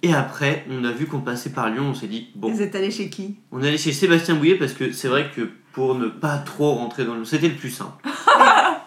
[0.02, 2.74] Et après, on a vu qu'on passait par Lyon, on s'est dit, bon, Vous êtes
[2.74, 3.36] allé chez qui?
[3.52, 6.72] On est allé chez Sébastien Bouillet parce que c'est vrai que pour ne pas trop
[6.74, 7.24] rentrer dans le.
[7.24, 7.92] C'était le plus simple.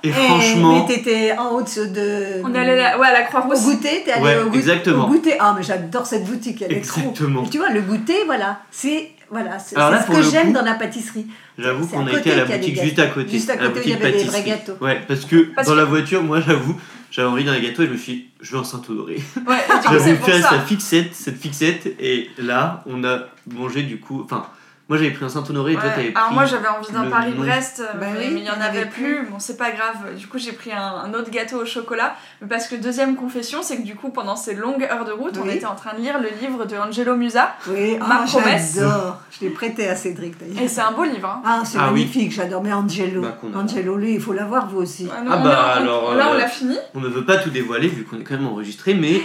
[0.06, 0.86] Et Eh, franchement.
[0.88, 2.42] Mais t'étais en haut de.
[2.44, 3.64] On allé là- ouais, à la Au Croix-Rousse.
[3.66, 5.06] goûter, t'es allé Ouais, au, goût- exactement.
[5.06, 5.34] au goûter.
[5.40, 7.00] Ah, mais j'adore cette boutique, elle est trop.
[7.02, 7.44] Exactement.
[7.46, 10.48] Et tu vois, le goûter, voilà, c'est voilà, c'est Alors là, c'est ce que j'aime
[10.48, 11.26] coup, dans la pâtisserie.
[11.58, 13.32] J'avoue qu'on a été à la boutique juste à côté.
[13.32, 14.74] Juste à la côté, il y avait des vrais gâteaux.
[14.82, 16.76] Ouais, parce que Parce dans que- la voiture, moi j'avoue,
[17.10, 19.16] j'avais envie d'un gâteau et je me suis dit, je veux un Saint-Honoré.
[19.48, 20.50] Ouais, et J'avais fait ça.
[20.52, 23.22] sa fixette, cette fixette, et là, on a
[23.52, 24.22] mangé du coup.
[24.24, 24.46] Enfin,
[24.88, 26.16] moi j'avais pris un Saint-Honoré et toi t'avais pris.
[26.16, 28.86] Alors moi j'avais envie d'un Paris-Brest, Bah mais oui, mais il y en avait avait
[28.90, 29.26] plus.
[29.32, 30.16] Bon c'est pas grave.
[30.16, 32.16] Du coup j'ai pris un, un autre gâteau au chocolat.
[32.42, 35.40] Mais parce que deuxième confession, c'est que du coup pendant ces longues heures de route,
[35.44, 37.56] on était en train de lire le livre de Angelo Musa.
[37.68, 38.76] Oui, Ma ah, promesse.
[38.76, 39.22] j'adore.
[39.32, 40.62] Je l'ai prêté à Cédric d'ailleurs.
[40.62, 41.28] Et c'est un beau livre.
[41.30, 41.42] Hein.
[41.44, 42.02] Ah, c'est Ah oui.
[42.02, 42.62] magnifique, j'adore.
[42.64, 45.08] Mais Angelo, Bah, Angelo, lui, il faut l'avoir vous aussi.
[45.12, 46.78] Ah, nous, Ah bah, on- alors, Là on euh, l'a fini.
[46.94, 49.20] On ne veut pas tout dévoiler vu qu'on est quand même enregistré, mais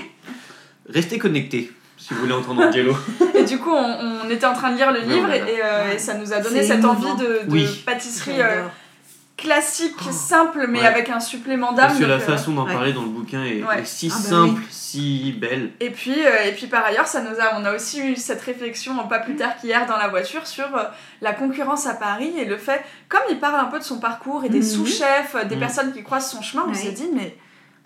[0.88, 2.96] restez connectés si vous voulez entendre Angelo.
[3.40, 5.98] Et du coup on, on était en train de lire le livre et, euh, et
[5.98, 7.10] ça nous a donné cette émouvant.
[7.12, 7.82] envie de, de Oui.
[7.86, 8.64] pâtisserie euh,
[9.36, 10.86] classique, simple mais Ouais.
[10.86, 11.86] avec un supplément d'âme.
[11.88, 12.72] Parce que la euh, façon d'en ouais.
[12.74, 13.80] parler dans le bouquin est, Ouais.
[13.80, 15.70] est si Ah bah simple, si belle.
[15.80, 18.42] Et puis, euh, et puis par ailleurs, ça nous a, on a aussi eu cette
[18.42, 20.82] réflexion pas plus tard qu'hier dans la voiture sur euh,
[21.22, 24.44] la concurrence à Paris et le fait, comme il parle un peu de son parcours
[24.44, 24.62] et des Mhm.
[24.64, 25.60] sous-chefs, des Mhm.
[25.60, 27.34] personnes qui croisent son chemin, on s'est dit mais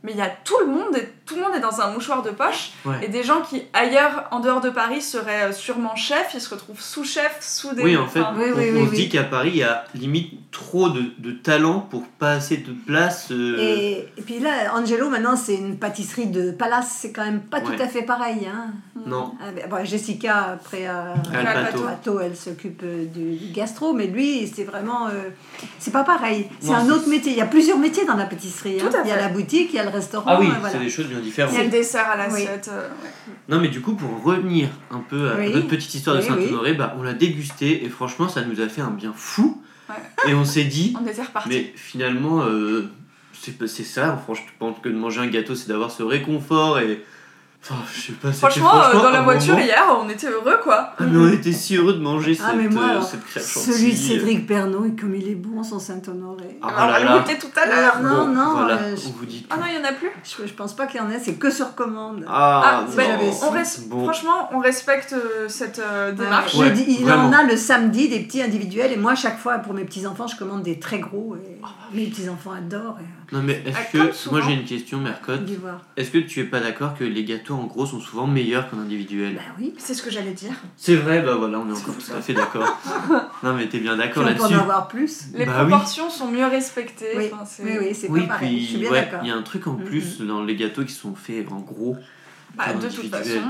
[0.04, 2.22] mais il y a tout le monde et tout le monde est dans un mouchoir
[2.22, 2.96] de poche Ouais.
[3.02, 6.50] et des gens qui ailleurs en dehors de Paris seraient euh, sûrement chefs, ils se
[6.54, 8.96] retrouvent sous-chefs, sous des Oui, en fait, enfin, Oui, on, oui, on oui, se oui.
[8.96, 12.72] dit qu'à Paris, il y a limite trop de, de talent pour pas assez de
[12.72, 13.28] place.
[13.32, 16.94] euh, Et, et puis là, Angelo, maintenant, c'est une pâtisserie de palace.
[17.00, 17.74] C'est quand même pas Ouais.
[17.76, 18.46] tout à fait pareil.
[18.46, 18.72] Hein.
[19.06, 22.20] Non, Ah, ben, bon, Jessica, après, euh, Al Al Pato.
[22.20, 25.06] Elle s'occupe euh, du, du gastro, mais lui, c'est vraiment.
[25.08, 25.30] euh,
[25.78, 26.48] c'est pas pareil.
[26.60, 27.32] C'est un autre métier.
[27.32, 28.78] Il y a plusieurs métiers dans la pâtisserie.
[28.80, 28.90] hein.
[28.94, 30.24] À Il y a la boutique, il y a le restaurant.
[30.28, 30.70] Ah oui, voilà.
[30.70, 31.54] c'est des choses bien il différentes.
[31.54, 32.68] y a le dessert à l'assiette.
[32.72, 33.34] euh, ouais.
[33.48, 35.50] Non, mais du coup, pour revenir un peu à Oui.
[35.52, 38.68] notre petite histoire de Oui, Saint-Honoré, bah, on l'a dégusté et franchement, ça nous a
[38.68, 39.62] fait un bien fou.
[39.88, 40.30] Ouais.
[40.30, 41.48] Et on s'est dit, On était reparti.
[41.48, 42.90] mais finalement, euh,
[43.32, 44.16] c'est ça.
[44.24, 47.02] Franchement, je pense que de manger un gâteau, c'est d'avoir ce réconfort et.
[47.66, 50.58] Enfin, je sais pas, c'était Franchement, euh, dans la voiture moment- hier, on était heureux
[50.62, 50.90] quoi.
[50.98, 53.24] Ah, mais on était si heureux de manger Ah, cette, mais moi, euh, alors, cette
[53.24, 53.96] crêpe Celui de.
[53.96, 56.58] Cédric Pernod, et comme il est bon, son Saint-Honoré.
[56.60, 58.00] Ah, Alors, on va le goûter tout à l'heure.
[58.02, 59.92] Non, Bon, non, voilà, euh, je- on vous dit Ah non, il y en a
[59.94, 60.10] plus.
[60.24, 62.24] Je, je pense pas qu'il y en ait, c'est que sur commande.
[62.28, 64.04] Ah, Ah, ben, on res- Bon.
[64.04, 65.14] Franchement, on respecte
[65.48, 66.54] cette euh, démarche.
[66.56, 67.28] Ouais, il vraiment.
[67.28, 70.06] en a le samedi des petits individuels et moi à chaque fois pour mes petits
[70.06, 71.60] enfants je commande des très gros et
[71.96, 74.30] mes petits enfants adorent et, Non, mais Ah, est-ce que.
[74.30, 75.40] Moi, j'ai une question, Mercotte.
[75.96, 78.78] Est-ce que tu es pas d'accord que les gâteaux en gros sont souvent meilleurs qu'en
[78.78, 79.74] individuel Bah oui.
[79.78, 80.52] C'est ce que j'allais dire.
[80.76, 82.78] C'est vrai, bah voilà, on est encore tout à fait d'accord.
[83.42, 84.54] non, mais t'es bien d'accord on peut en là-dessus.
[84.60, 85.24] avoir plus.
[85.34, 85.68] Les Bah oui.
[85.70, 87.12] proportions sont mieux respectées.
[87.16, 88.60] Oui, enfin, oui, oui, c'est Oui, pas pareil.
[88.60, 89.20] je suis puis bien ouais, d'accord.
[89.22, 89.84] il y a un truc en Mhm.
[89.84, 91.96] plus dans les gâteaux qui sont faits en gros.
[92.56, 93.40] Bah, de toute façon,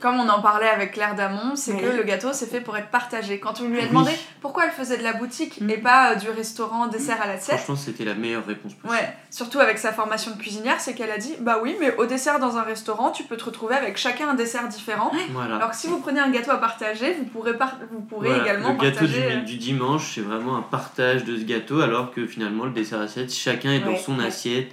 [0.00, 1.80] comme on en parlait avec Claire Damon, c'est Oui.
[1.80, 3.38] que le gâteau c'est fait pour être partagé.
[3.40, 3.88] Quand on lui a Oui.
[3.88, 4.10] demandé
[4.42, 5.70] pourquoi elle faisait de la boutique Mm.
[5.70, 8.92] et pas euh, du restaurant dessert à l'assiette, Franchement, c'était la meilleure réponse possible.
[8.92, 12.04] Ouais, surtout avec sa formation de cuisinière, c'est qu'elle a dit bah oui, mais au
[12.06, 15.10] dessert dans un restaurant, tu peux te retrouver avec chacun un dessert différent.
[15.32, 15.56] Voilà.
[15.56, 18.42] Alors que si vous prenez un gâteau à partager, vous pourrez, par- vous pourrez Voilà,
[18.44, 19.32] également le gâteau du, partager.
[19.32, 23.00] euh, du dimanche, c'est vraiment un partage de ce gâteau, alors que finalement, le dessert
[23.00, 24.72] assiette, chacun est dans son assiette.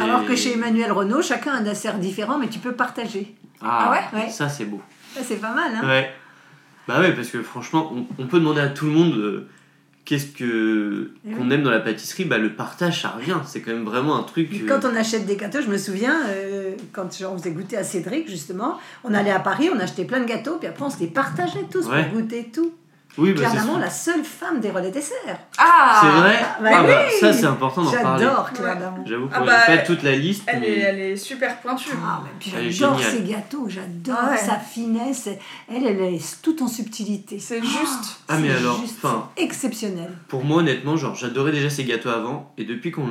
[0.00, 3.34] Alors que chez Emmanuel Renault, chacun a un dessert différent, mais tu peux partager.
[3.64, 4.30] Ah, Ah ouais Ouais.
[4.30, 4.80] ça c'est beau.
[5.22, 6.10] C'est pas mal, hein Ouais.
[6.88, 9.48] Bah ouais, parce que franchement, on, on peut demander à tout le monde euh,
[10.04, 12.24] qu'est-ce que Eh qu'on aime dans la pâtisserie.
[12.24, 13.36] Bah le partage, ça revient.
[13.46, 14.50] C'est quand même vraiment un truc.
[14.52, 17.84] Euh, Quand on achète des gâteaux, je me souviens, euh, quand on faisait goûter à
[17.84, 20.98] Cédric, justement, on allait à Paris, on achetait plein de gâteaux, puis après on se
[20.98, 22.04] les partageait tous Ouais.
[22.10, 22.72] pour goûter tout.
[23.18, 25.38] Oui, bah Claire la seule femme des relais desserts.
[25.58, 27.12] Ah C'est vrai bah Ah bah oui.
[27.20, 28.24] ça c'est important d'en parler.
[28.24, 28.80] J'adore Claire Ouais.
[28.80, 29.04] Damon.
[29.06, 31.16] J'avoue Ah qu'on bah, n'a pas elle- toute la liste, Elle mais est, elle est
[31.16, 31.90] super pointue.
[32.02, 34.36] Ah, j'adore ses gâteaux, j'adore Ah ouais.
[34.38, 35.28] sa finesse.
[35.70, 37.38] Elle, elle est tout en subtilité.
[37.38, 38.20] C'est juste.
[38.28, 40.10] Ah, mais alors, juste enfin- exceptionnel.
[40.28, 43.06] pour moi honnêtement, genre j'adorais déjà ces gâteaux avant et depuis qu'on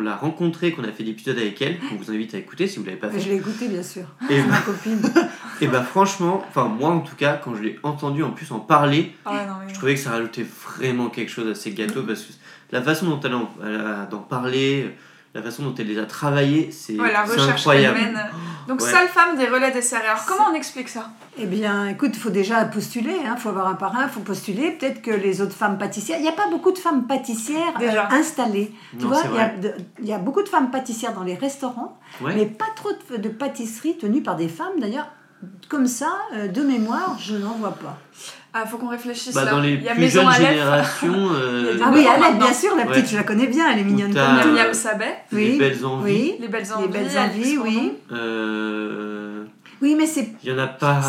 [0.00, 2.84] l'a rencontrée, qu'on a fait l'épisode avec elle, qu'on vous invite à écouter si vous
[2.84, 3.30] l'avez pas Je fait.
[3.30, 4.02] l'ai goûté, bien sûr.
[4.28, 5.00] Et, ma copine.
[5.60, 8.58] et bah franchement, enfin moi en tout cas, quand je l'ai entendu en plus en
[8.58, 10.46] parler, Ah non, je trouvais que ça rajoutait
[10.78, 12.32] vraiment quelque chose à ces gâteaux parce que
[12.72, 14.96] la façon dont elle, a d'en parler,
[15.34, 17.98] la façon dont elle les a travaillés, c'est Ouais, incroyable.
[17.98, 18.20] mène.
[18.66, 18.90] Donc, Ouais.
[18.90, 20.02] seule femme des relais desserts.
[20.08, 21.10] Alors, comment on explique ça?
[21.38, 24.70] Eh bien, écoute, il faut déjà postuler, il faut avoir un parrain, il faut postuler.
[24.72, 27.80] Peut-être que les autres femmes pâtissières, il n'y a pas beaucoup de femmes pâtissières euh,
[27.80, 28.08] Déjà.
[28.12, 28.72] installées.
[28.98, 29.22] tu Non, vois,
[30.00, 32.34] il y, a y beaucoup de femmes pâtissières dans les restaurants, Ouais.
[32.34, 34.78] mais pas trop de, de pâtisseries tenues par des femmes.
[34.78, 35.08] D'ailleurs,
[35.68, 37.98] comme ça, euh, de mémoire, je n'en vois pas.
[38.52, 39.52] Ah, faut qu'on réfléchisse Bah, là.
[39.52, 41.82] dans les Il y a plus Maison jeunes Aleph, générations, euh, Il y a des-
[41.84, 42.38] Ah oui, maintenant.
[42.46, 43.10] bien sûr, la petite, Ouais.
[43.12, 44.34] je la connais bien, elle est mignonne comme.
[44.52, 45.52] Myriam Sabet, Oui.
[45.52, 46.12] les belles envies.
[46.12, 47.92] Oui, Les Belles les Envies, belles Alix envies, oui.
[48.12, 49.44] Euh,
[49.82, 51.00] Oui, mais c'est, Il y en a pas.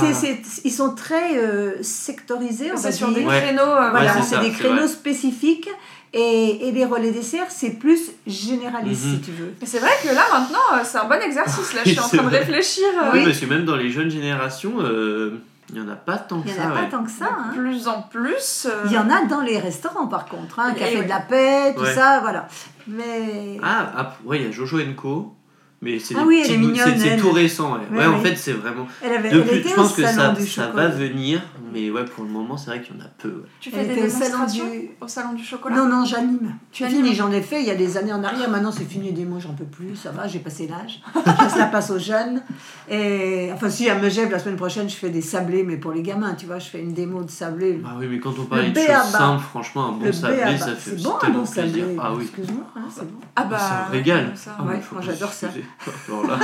[0.63, 3.17] ils sont très euh, sectorisés, on va C'est sur dire.
[3.17, 3.61] des créneaux.
[3.63, 4.87] euh, Voilà, c'est des créneaux vrai.
[4.87, 5.67] spécifiques
[6.13, 9.11] et, et les relais desserts, c'est plus généraliste Mhm.
[9.15, 9.53] si tu veux.
[9.59, 11.73] Mais c'est vrai que là, maintenant, c'est un bon exercice.
[11.73, 12.85] Là, je suis en train de réfléchir.
[13.13, 13.25] Oui, Oui.
[13.25, 15.41] parce que même dans les jeunes générations, euh,
[15.73, 16.65] il n'y en a pas tant que Il n'y ça.
[16.67, 16.89] en a pas ouais.
[16.89, 17.25] tant que ça.
[17.31, 17.51] hein.
[17.53, 18.67] De plus en plus.
[18.69, 21.03] euh, Il y en a dans les restaurants par contre, hein, Et Café oui.
[21.05, 21.93] de la Paix, tout Ouais.
[21.93, 22.47] ça, voilà.
[22.87, 25.35] Mais Ah, ah, ouais, il y a Jojo Co.
[25.83, 27.19] Mais c'est Ah des oui, elle petits est bouts- mignonne, c'est- C'est elle.
[27.19, 27.79] tout récent, ouais.
[27.91, 28.87] Ouais, Ouais, en fait, c'est vraiment.
[29.03, 30.87] elle, avait, De elle plus, était je au pense que salon ça, du ça va
[30.89, 31.41] venir,
[31.73, 33.29] mais ouais, pour le moment, c'est vrai qu'il y en a peu.
[33.29, 33.35] ouais.
[33.59, 34.89] Tu fais Elle des au salon démonstrations du...
[35.01, 35.75] au salon du chocolat?
[35.77, 36.53] Non, non, j'anime.
[36.71, 38.47] Tu animes fini, j'en ai fait il y a des années en arrière.
[38.51, 39.95] Maintenant, c'est fini des mots, j'en peux plus.
[39.95, 41.01] Ça va, j'ai passé l'âge.
[41.57, 42.43] La place aux jeunes.
[42.87, 46.03] Et enfin, si à Megève, la semaine prochaine, je fais des sablés, mais pour les
[46.03, 47.79] gamins, tu vois, je fais une démo de sablés.
[47.83, 50.75] Bah oui, mais quand on parlait de choses simples, franchement, un bon Le sablé, ça
[50.75, 51.71] fait bon, un bon sablé.
[51.71, 51.87] plaisir.
[52.03, 52.23] Ah oui.
[52.23, 53.19] Excuse-moi, hein, c'est bon.
[53.35, 53.57] Ah bah.
[53.59, 54.31] c'est un régal.
[54.35, 54.55] ça.
[54.59, 55.47] Ah Ouais, oui, faut moi, j'adore ça.
[56.07, 56.37] Alors là,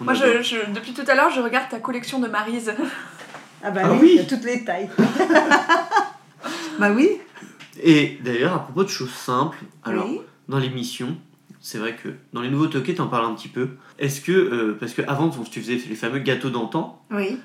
[0.00, 2.72] Moi, je, je- depuis tout à l'heure, je regarde ta collection de Maryse.
[3.62, 4.08] Ah bah Ah oui, oui.
[4.12, 4.90] il y a toutes les tailles.
[6.78, 7.10] bah oui,
[7.82, 10.20] Et d'ailleurs, à propos de choses simples, alors oui.
[10.48, 11.16] dans l'émission,
[11.60, 13.68] c'est vrai que dans les nouveaux toquets, t'en parles un petit peu.
[13.98, 17.38] Est-ce que, euh, parce que avant, tu faisais les fameux gâteaux d'antan, Oui.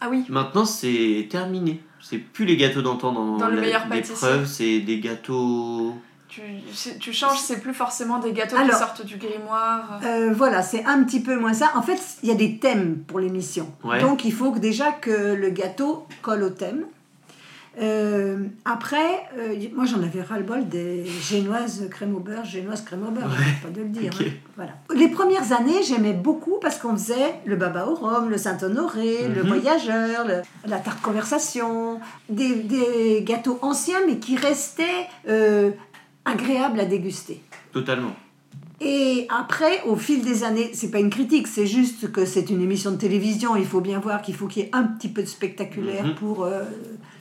[0.00, 0.24] Ah oui.
[0.28, 1.80] maintenant c'est terminé.
[2.00, 4.14] C'est plus les gâteaux d'antan dans, Dans le meilleur pâtissier.
[4.14, 5.94] l'épreuve, c'est des gâteaux.
[6.34, 8.70] Tu, tu changes, c'est plus forcément des gâteaux Alors.
[8.72, 10.00] qui sortent du grimoire.
[10.04, 11.70] Euh, voilà, c'est un petit peu moins ça.
[11.76, 13.70] En fait, il y a des thèmes pour l'émission.
[13.84, 14.00] Ouais.
[14.00, 16.84] Donc, il faut que déjà que le gâteau colle au thème.
[17.80, 23.10] Euh, après, euh, moi j'en avais ras-le-bol des génoises crème au beurre, génoises crème au
[23.10, 23.54] beurre, Ouais.
[23.64, 24.12] pas de le dire.
[24.20, 24.24] Hein.
[24.54, 24.72] Voilà.
[24.94, 29.42] Les premières années, j'aimais beaucoup parce qu'on faisait le baba au rhum, le Saint-Honoré, le
[29.42, 29.48] Mhm.
[29.48, 35.72] voyageur, le- la tarte conversation, des, des gâteaux anciens mais qui restaient euh,
[36.24, 37.40] agréables à déguster.
[37.72, 38.14] Totalement.
[38.80, 42.60] Et après, au fil des années, c'est pas une critique, c'est juste que c'est une
[42.60, 43.56] émission de télévision.
[43.56, 46.14] Il faut bien voir qu'il faut qu'il y ait un petit peu de spectaculaire Mhm.
[46.16, 46.64] pour euh,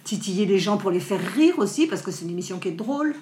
[0.03, 2.71] titiller les gens, pour les faire rire aussi, parce que c'est une émission qui est
[2.71, 3.13] drôle.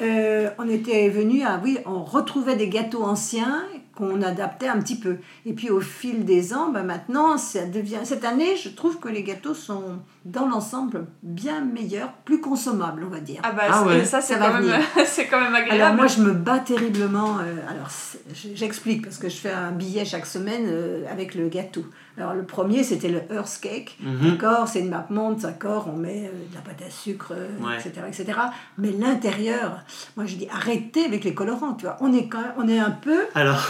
[0.00, 3.62] Euh, on était venu à, oui, on retrouvait des gâteaux anciens
[3.96, 5.16] qu'on adaptait un petit peu.
[5.46, 7.98] Et puis au fil des ans, ben maintenant, ça devient.
[8.04, 13.10] Cette année, je trouve que les gâteaux sont, dans l'ensemble, bien meilleurs, plus consommables, on
[13.10, 13.40] va dire.
[13.42, 14.04] Ah bah Ah ouais.
[14.04, 15.80] ça c'est quand, va même, c'est quand même agréable.
[15.82, 17.38] Alors moi je me bats terriblement.
[17.40, 17.88] euh, alors
[18.34, 21.84] j'explique parce que je fais un billet chaque semaine euh, avec le gâteau.
[22.18, 23.96] Alors le premier c'était le Earth Cake.
[24.00, 24.30] Mhm.
[24.32, 27.48] D'accord, c'est une map monde, d'accord, on met euh, de la pâte à sucre, euh,
[27.62, 27.76] Ouais.
[27.76, 28.38] etc., etc.
[28.78, 29.80] Mais l'intérieur,
[30.16, 31.96] moi je dis arrêtez avec les colorants, tu vois.
[32.00, 33.62] On est quand même- on est un peu Alors,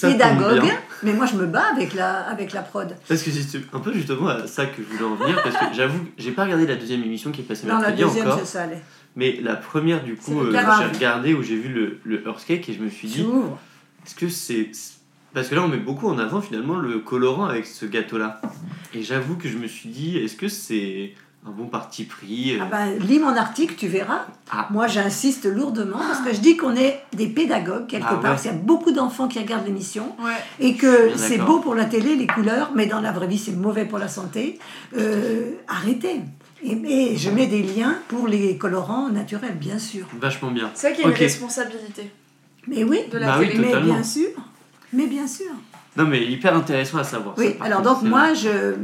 [0.00, 0.70] pédagogue,
[1.02, 2.94] mais moi je me bats avec la, avec la prod.
[3.08, 5.74] Parce que c'est un peu justement à ça que je voulais en venir, parce que
[5.74, 8.62] j'avoue, j'ai pas regardé la deuxième émission qui est passée la deuxième, encore, c'est ça
[8.62, 8.82] allait.
[9.16, 12.68] mais la première du coup, euh, j'ai regardé où j'ai vu le, le Earth Cake
[12.68, 13.26] et je me suis dit,
[14.04, 14.70] est-ce que c'est.
[15.34, 18.42] Parce que là, on met beaucoup en avant finalement le colorant avec ce gâteau-là.
[18.92, 22.58] Et j'avoue que je me suis dit, est-ce que c'est un bon parti pris euh,
[22.62, 24.26] Ah ben, lis mon article, tu verras.
[24.50, 24.68] Ah.
[24.70, 28.18] Moi, j'insiste lourdement parce que je dis qu'on est des pédagogues quelque Ah part.
[28.18, 28.22] ouais.
[28.28, 30.30] Parce qu'il y a beaucoup d'enfants qui regardent l'émission Ouais.
[30.60, 33.56] et que c'est beau pour la télé, les couleurs, mais dans la vraie vie, c'est
[33.56, 34.58] mauvais pour la santé.
[34.96, 36.20] Euh, arrêtez.
[36.64, 36.72] Et,
[37.12, 40.06] et je mets des liens pour les colorants naturels, bien sûr.
[40.20, 40.70] Vachement bien.
[40.74, 42.08] C'est vrai qu'il y a une responsabilité
[42.68, 43.68] Mais oui, de la Bah oui, télé.
[43.74, 44.28] mais bien sûr.
[44.92, 45.50] Mais bien sûr.
[45.96, 47.34] Non, mais hyper intéressant à savoir.
[47.36, 48.76] Oui, alors contre, donc moi, je.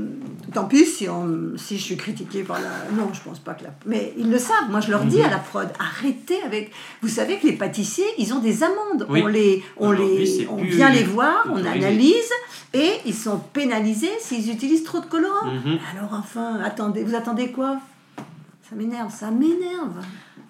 [0.54, 2.68] Tant pis si, on, si je suis critiquée par la.
[2.96, 3.70] Non, je pense pas que la.
[3.84, 5.24] Mais ils le savent, moi je leur dis Mhm.
[5.24, 6.72] à la prod, arrêtez avec.
[7.02, 9.06] Vous savez que les pâtissiers, ils ont des amendes.
[9.10, 9.20] Oui.
[9.22, 12.30] On, les, on, les, on vient les voir, on analyse,
[12.72, 15.46] et ils sont pénalisés s'ils utilisent trop de colorants.
[15.52, 15.78] Mhm.
[15.96, 17.78] Alors enfin, attendez, vous attendez quoi?
[18.68, 19.96] Ça m'énerve, ça m'énerve.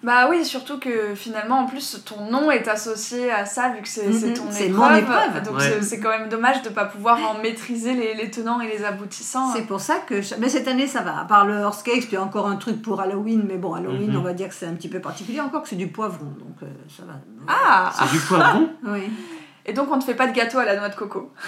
[0.01, 3.87] Bah oui, surtout que finalement, en plus, ton nom est associé à ça, vu que
[3.89, 4.91] c'est c'est Mhm, ton c'est épreuve.
[4.91, 5.43] mon épreuve.
[5.43, 5.63] Donc Ouais.
[5.63, 8.67] c'est- c'est quand même dommage de ne pas pouvoir en maîtriser les, les tenants et
[8.67, 9.51] les aboutissants.
[9.53, 10.21] C'est pour ça que.
[10.21, 11.19] je- Mais cette année, ça va.
[11.19, 13.43] À part le horse cake, puis encore un truc pour Halloween.
[13.45, 14.17] Mais bon, Halloween, Mhm.
[14.19, 15.41] on va dire que c'est un petit peu particulier.
[15.41, 17.13] Encore que c'est du poivron, donc euh, ça va.
[17.49, 18.69] Ah C'est du poivron?
[18.87, 19.09] Oui.
[19.69, 21.31] Et donc, on ne fait pas de gâteau à la noix de coco.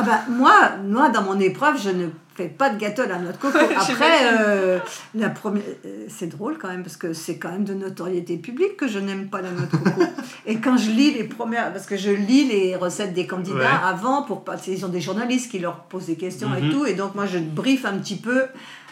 [0.00, 0.52] Ah bah moi,
[0.86, 3.58] moi dans mon épreuve, je ne fais pas de gâteau à la noix de coco.
[3.76, 4.78] Après, euh,
[5.16, 8.76] la première, euh, c'est drôle quand même parce que c'est quand même de notoriété publique
[8.76, 10.02] que je n'aime pas la noix de coco.
[10.46, 13.64] Et quand je lis les premières, parce que je lis les recettes des candidats Ouais.
[13.82, 16.70] avant pour pas, ils ont des journalistes qui leur posent des questions et Mhm.
[16.70, 18.44] tout, et donc moi je briefe un petit peu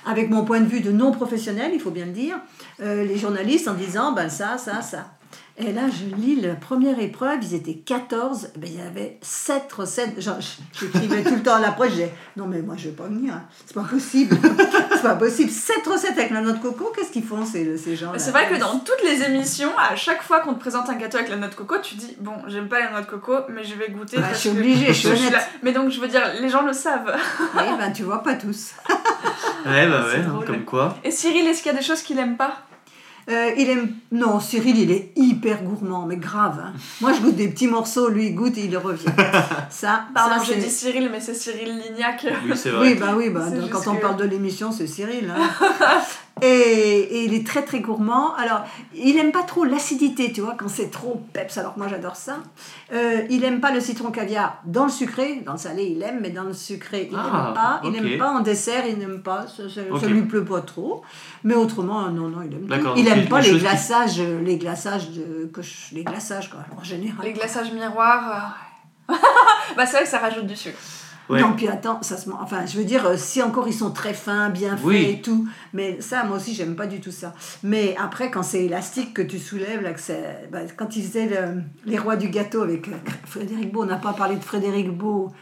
[0.07, 2.37] avec mon point de vue de non professionnel, il faut bien le dire,
[2.83, 5.07] euh, les journalistes en disant ben ça, ça, ça.
[5.59, 9.73] Et là, je lis la première épreuve, ils étaient 14, ben, il y avait 7
[9.73, 10.21] recettes.
[10.21, 10.37] Genre,
[10.79, 13.33] J'écrivais tout le temps à l'approche, je disais Non, mais moi, je vais pas venir,
[13.33, 13.43] hein.
[13.65, 14.37] c'est pas possible.
[14.93, 15.51] c'est pas possible.
[15.51, 18.19] 7 recettes avec la noix de coco, qu'est-ce qu'ils font ces, ces gens-là?
[18.19, 21.17] C'est vrai que dans toutes les émissions, à chaque fois qu'on te présente un gâteau
[21.17, 23.65] avec la noix de coco, tu dis Bon, j'aime pas la noix de coco, mais
[23.65, 24.19] je vais goûter.
[24.19, 25.33] Bah, parce je suis que obligée, je suis je suis honnête.
[25.33, 25.47] là.
[25.63, 27.17] Mais donc, je veux dire, les gens le savent.
[27.55, 28.73] Oui, ben, tu vois, pas tous.
[29.65, 30.99] Ouais, bah ouais, hein, comme quoi.
[31.03, 32.59] Et Cyril, est-ce qu'il y a des choses qu'il aime pas?
[33.29, 33.89] Euh, il aime.
[34.13, 36.61] Non, Cyril, il est hyper gourmand, mais grave.
[36.65, 36.73] hein.
[37.01, 39.05] Moi, je goûte des petits morceaux, lui, il goûte et il revient.
[39.71, 42.25] Ça, Pardon, ça, j'ai dit Cyril, mais c'est Cyril Lignac.
[42.45, 42.93] Oui, c'est vrai.
[42.93, 45.33] Oui, bah oui, bah, donc, quand on que- parle de l'émission, c'est Cyril.
[45.37, 45.49] hein.
[46.43, 48.35] et, et il est très très gourmand.
[48.35, 48.63] Alors,
[48.95, 52.17] il aime pas trop l'acidité, tu vois, quand c'est trop peps, alors que moi j'adore
[52.17, 52.39] ça.
[52.93, 56.19] Euh, il aime pas le citron caviar dans le sucré, dans le salé il aime,
[56.21, 57.81] mais dans le sucré il Ah, n'aime pas.
[57.85, 59.47] Il n'aime pas en dessert, il n'aime pas.
[59.47, 61.03] Ça, ça, lui plaît pas trop.
[61.45, 62.93] Mais autrement, non, non, il aime tout.
[62.97, 66.85] Il aime pas les qui- glaçages, les glaçages de, que je- les glaçages quoi, en
[66.85, 67.25] général.
[67.25, 68.55] Les glaçages miroirs.
[69.11, 69.15] euh,
[69.77, 70.79] bah, c'est vrai que ça rajoute du sucre.
[71.29, 71.41] Ouais.
[71.41, 72.31] Non, puis attends, ça se...
[72.31, 75.05] Enfin, je veux dire, euh, si encore ils sont très fins, bien faits Oui.
[75.11, 77.35] et tout, mais ça, moi aussi, j'aime pas du tout ça.
[77.65, 80.49] Mais après, quand c'est élastique que tu soulèves, là, que c'est...
[80.53, 82.93] bah, quand ils faisaient le- les rois du gâteau avec euh,
[83.25, 85.33] Frédéric Beau, on n'a pas parlé de Frédéric Beau,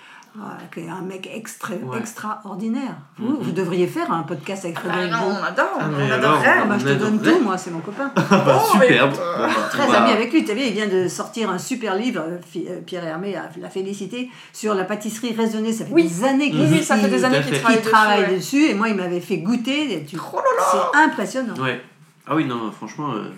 [0.73, 1.75] qui est un mec extra...
[1.75, 1.99] Ouais.
[1.99, 2.97] extraordinaire.
[3.19, 3.37] Vous, Mhm.
[3.41, 5.37] vous devriez faire un podcast avec Ah Frédéric non, Beau.
[5.41, 6.55] on adore, Ah, on adorerait.
[6.61, 8.11] Ah, bah, je te on donne tout, moi, c'est mon copain.
[8.17, 9.11] Ah bah, Oh, superbe.
[9.13, 11.59] Bon, bah, Très bah, ami avec lui, tu as vu, il vient de sortir un
[11.59, 15.73] super livre, euh, euh, Pierre Hermé a- l'a félicité, sur la pâtisserie raisonnée.
[15.73, 16.05] Ça fait Oui.
[16.09, 17.91] des années qu'il Oui, ça fait des années qu'il travaille dessus.
[17.91, 18.37] travaille ouais.
[18.37, 21.81] dessus et moi il m'avait fait goûter et tu- Oh là là c'est impressionnant Ouais.
[22.27, 23.31] Ah oui, non, franchement, euh,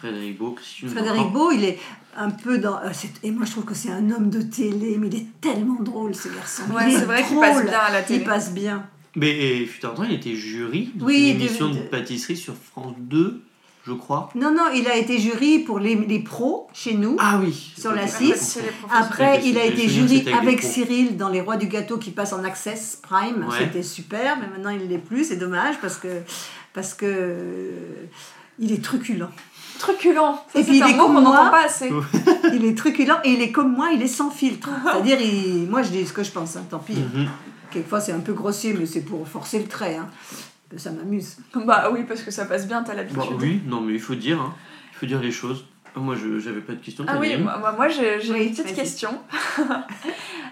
[0.00, 0.56] Frédéric Beau,
[0.86, 1.78] Frédéric il est
[2.16, 4.96] un peu dans euh, c'est- et moi je trouve que c'est un homme de télé
[4.98, 7.68] mais il est tellement drôle ce garçon Ouais, Il est c'est vrai qu'il passe drôle.
[7.70, 8.20] bien à la télé.
[8.20, 11.74] il passe bien Mais et, fut un temps, il était jury d'une Oui, émission de-
[11.74, 11.78] de...
[11.80, 13.42] de- pâtisserie sur France 2,
[13.86, 14.30] je crois.
[14.34, 17.72] non non il a été jury pour les, les pros chez nous Ah oui.
[17.78, 18.08] Sur la Ok.
[18.10, 18.34] six.
[18.36, 19.04] C'est les professeurs.
[19.06, 20.62] Après, Ouais, il a été jury avec.
[20.62, 23.46] Cyril dans Les Rois du Gâteau qui passe en Access Prime.
[23.48, 23.58] Ouais.
[23.60, 25.24] C'était super, mais maintenant il ne l'est plus.
[25.24, 26.08] C'est dommage parce que,
[26.74, 27.70] parce que euh,
[28.58, 29.30] il est truculent.
[29.78, 30.34] Truculent.
[30.52, 31.32] Ça, Et puis, il un est mot comme qu'on moi.
[31.38, 31.90] n'entend pas assez.
[32.52, 34.68] Il est truculent et il est comme moi, il est sans filtre.
[34.84, 36.94] C'est-à-dire, il- moi je dis ce que je pense, hein, tant pis.
[36.94, 37.28] Mhm.
[37.70, 39.96] Quelquefois c'est un peu grossier, mais c'est pour forcer le trait.
[39.96, 40.08] hein.
[40.76, 41.36] Ça m'amuse.
[41.54, 43.18] Bah oui, parce que ça passe bien, t'as l'habitude.
[43.18, 44.54] Bon, oui, non, mais il faut dire, hein.
[44.92, 45.64] il faut dire les choses.
[45.96, 47.04] Ah, Moi, je j'avais pas de questions.
[47.08, 48.74] Ah oui, moi, moi- j'ai j'ai Oui, une petite vas-y.
[48.74, 49.10] question.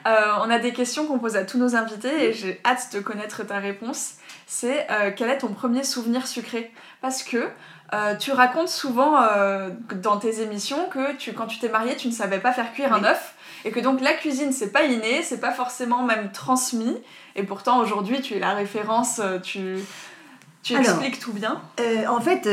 [0.06, 0.10] Euh,
[0.44, 3.44] on a des questions qu'on pose à tous nos invités et j'ai hâte de connaître
[3.44, 4.12] ta réponse.
[4.46, 6.70] C'est euh, quel est ton premier souvenir sucré?
[7.00, 7.48] Parce que
[7.92, 9.70] euh, tu racontes souvent euh,
[10.02, 12.92] dans tes émissions que tu, quand tu t'es mariée, tu ne savais pas faire cuire
[12.92, 16.96] un œuf et que donc la cuisine, c'est pas inné, c'est pas forcément même transmis.
[17.34, 19.78] Et pourtant, aujourd'hui, tu es la référence, euh, tu,
[20.62, 21.60] tu Alors, expliques tout bien.
[21.80, 22.48] Euh, en fait,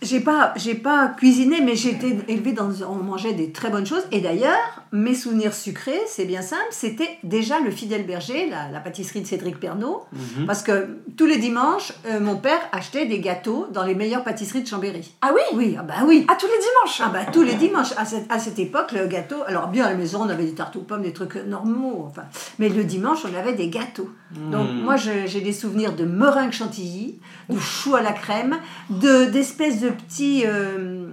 [0.00, 2.70] j'ai pas, j'ai pas cuisiné, mais j'ai été élevée dans.
[2.88, 4.04] On mangeait des très bonnes choses.
[4.12, 8.80] Et d'ailleurs, mes souvenirs sucrés, c'est bien simple, c'était déjà le Fidèle Berger, la, la
[8.80, 10.04] pâtisserie de Cédric Pernaud.
[10.12, 10.46] Mhm.
[10.46, 14.62] Parce que tous les dimanches, euh, mon père achetait des gâteaux dans les meilleures pâtisseries
[14.62, 15.12] de Chambéry.
[15.20, 15.40] Ah oui?
[15.54, 16.24] Oui, ah bah oui.
[16.28, 17.00] Ah, tous les dimanches?
[17.04, 19.90] Ah bah tous les dimanches, à cette, à cette époque, le gâteau, alors bien à
[19.90, 22.22] la maison on avait des tartes aux pommes, des trucs normaux, enfin,
[22.58, 24.10] mais le dimanche on avait des gâteaux.
[24.52, 24.82] Donc Mhm.
[24.82, 28.56] moi j'ai des souvenirs de meringue chantilly, de chou à la crème,
[28.90, 31.08] de d'espèces de petits euh,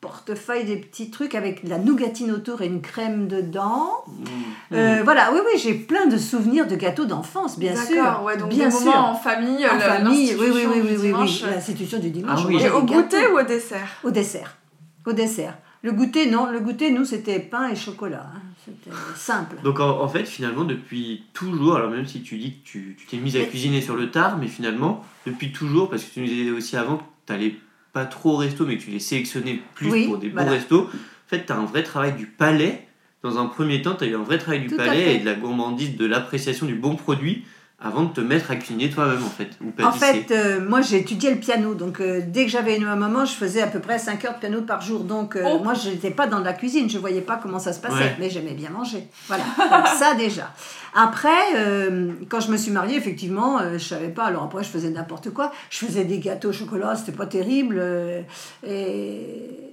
[0.00, 3.90] portefeuilles, des petits trucs avec de la nougatine autour et une crème dedans.
[4.08, 4.26] Mhm.
[4.72, 8.02] Euh, voilà, oui oui j'ai plein de souvenirs de gâteaux d'enfance, bien sûr.
[8.02, 8.86] D'accord, ouais, donc bien des sûr.
[8.86, 12.40] moments en famille, En le- famille, oui oui oui oui oui, l'institution du dimanche.
[12.42, 12.62] Ah oui.
[12.62, 13.88] Et au goûter ou au dessert?
[14.02, 14.56] Au dessert.
[15.04, 15.58] Au dessert.
[15.82, 16.50] Le goûter, non.
[16.50, 18.26] Le goûter, nous, c'était pain et chocolat.
[18.34, 18.40] hein.
[18.66, 19.56] C'était simple.
[19.64, 23.16] Donc en, en fait, finalement, depuis toujours, alors même si tu dis que tu t'es
[23.16, 26.26] mise à Mais- cuisiner sur le tard, mais finalement, depuis toujours, parce que tu nous
[26.26, 27.54] disais aussi avant que tu n'allais
[27.92, 30.46] pas trop au resto, mais que tu les sélectionnais plus Oui, pour des voilà.
[30.46, 32.86] bons restos, en fait, tu as un vrai travail du palais.
[33.22, 35.26] Dans un premier temps, tu as eu un vrai travail du Tout palais et de
[35.26, 37.44] la gourmandise, de l'appréciation du bon produit
[37.82, 40.98] avant de te mettre à cuisiner toi-même, en fait, ou En fait, euh, moi, j'ai
[40.98, 41.74] étudié le piano.
[41.74, 44.38] Donc, euh, dès que j'avais une maman, je faisais à peu près 5 heures de
[44.38, 45.00] piano par jour.
[45.04, 45.60] Donc, euh, Oh.
[45.64, 46.90] moi, je n'étais pas dans la cuisine.
[46.90, 47.94] Je ne voyais pas comment ça se passait.
[47.94, 48.16] Ouais.
[48.18, 49.08] Mais j'aimais bien manger.
[49.28, 49.44] Voilà.
[49.58, 50.52] Donc, ça, déjà.
[50.94, 54.24] Après, euh, quand je me suis mariée, effectivement, euh, je savais pas.
[54.24, 55.50] Alors, après, je faisais n'importe quoi.
[55.70, 56.96] Je faisais des gâteaux au chocolat.
[56.96, 57.76] C'était pas terrible.
[57.78, 58.20] euh,
[58.66, 59.66] et...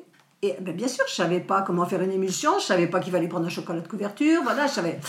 [0.43, 3.12] Et ben, bien sûr, je savais pas comment faire une émulsion, je savais pas qu'il
[3.12, 5.00] fallait prendre un chocolat de couverture, voilà, je savais.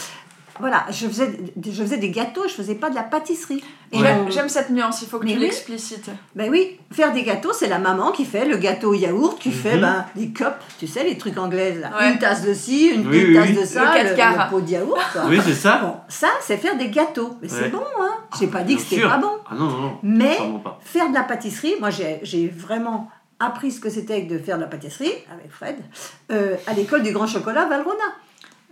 [0.60, 1.30] Voilà, je faisais,
[1.64, 3.62] je faisais des gâteaux, je faisais pas de la pâtisserie.
[3.92, 5.44] Et J'aime on- j'aime cette nuance, il faut que Mais tu oui.
[5.44, 6.10] l'explicites.
[6.34, 9.76] Ben oui, faire des gâteaux, c'est la maman qui fait le gâteau yaourt, qui fait
[9.76, 9.80] Mhm.
[9.80, 10.46] ben, des cups,
[10.78, 11.90] tu sais, les trucs anglais, là.
[11.98, 12.12] Ouais.
[12.12, 13.54] Une tasse de ci, une, Oui, une oui, tasse oui.
[13.60, 15.00] de ça, le, le pot de yaourt.
[15.12, 15.22] quoi.
[15.28, 15.78] Oui, c'est ça.
[15.78, 17.30] Bon, ça, c'est faire des gâteaux.
[17.40, 18.10] Mais c'est bon, hein.
[18.38, 19.30] J'ai pas dit que c'était pas bon.
[19.50, 19.98] Ah non, non, non.
[20.02, 20.36] Mais
[20.80, 23.08] faire de la pâtisserie, moi j'ai vraiment
[23.40, 25.76] appris ce que c'était que de faire de la pâtisserie avec Fred
[26.32, 28.02] euh, à l'école du Grand Chocolat Valrhona.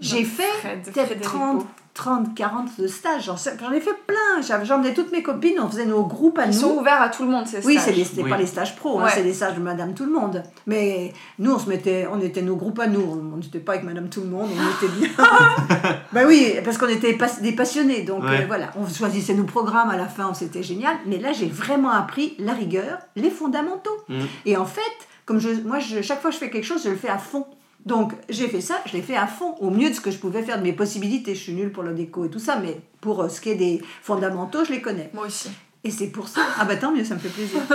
[0.00, 0.42] J'ai fait
[0.85, 1.22] peut-être Federico.
[1.38, 3.24] 30, 30, 40 de stages.
[3.24, 4.62] J'en ai fait plein.
[4.62, 6.61] J'emmenais toutes mes copines, on faisait nos groupes à Ils nous.
[6.61, 7.85] sont ouverts à tout le monde, ces Oui, stages.
[7.87, 8.28] c'est les- c'était Oui.
[8.30, 9.11] pas les stages pro, hein, Ouais.
[9.14, 10.42] c'est les stages de Madame Tout le Monde.
[10.66, 13.00] Mais nous, on se mettait, on était nos groupes à nous.
[13.35, 15.09] On n'était pas avec Madame Tout le Monde, on était bien.
[16.12, 18.02] bah oui, parce qu'on était pas- des passionnés.
[18.02, 18.42] Donc Ouais.
[18.42, 20.96] euh, voilà, on choisissait nos programmes à la fin, c'était génial.
[21.06, 23.96] Mais là, j'ai vraiment appris la rigueur, les fondamentaux.
[24.11, 24.14] Mm.
[24.44, 24.82] Et en fait,
[25.24, 27.16] comme je, moi, je, chaque fois que je fais quelque chose, je le fais à
[27.18, 27.46] fond.
[27.87, 30.18] Donc j'ai fait ça, je l'ai fait à fond, au mieux de ce que je
[30.18, 31.35] pouvais faire de mes possibilités.
[31.35, 33.55] Je suis nulle pour le déco et tout ça, mais pour euh, ce qui est
[33.55, 35.09] des fondamentaux, je les connais.
[35.14, 35.49] Moi aussi.
[35.85, 36.40] Et c'est pour ça.
[36.59, 37.61] Ah bah tant mieux, ça me fait plaisir.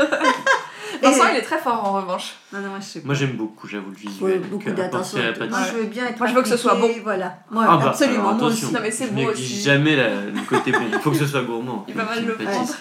[1.01, 2.33] Vincent, il est très fort en revanche.
[2.51, 3.05] Non, non, moi, je sais pas.
[3.05, 4.41] Moi, j'aime beaucoup, j'avoue, le visuel.
[4.41, 5.17] beaucoup que d'attention.
[5.49, 7.39] Moi, je veux bien être Moi, je veux que ce soit appliquée, Voilà.
[7.49, 8.19] Moi, Ah bah, absolument.
[8.19, 8.75] alors, moi attention, aussi.
[8.75, 9.61] Non, mais c'est je beau aussi.
[9.61, 10.79] jamais la- le côté bon.
[10.91, 11.85] Il faut que ce soit gourmand.
[11.87, 12.73] Il va mal le prendre.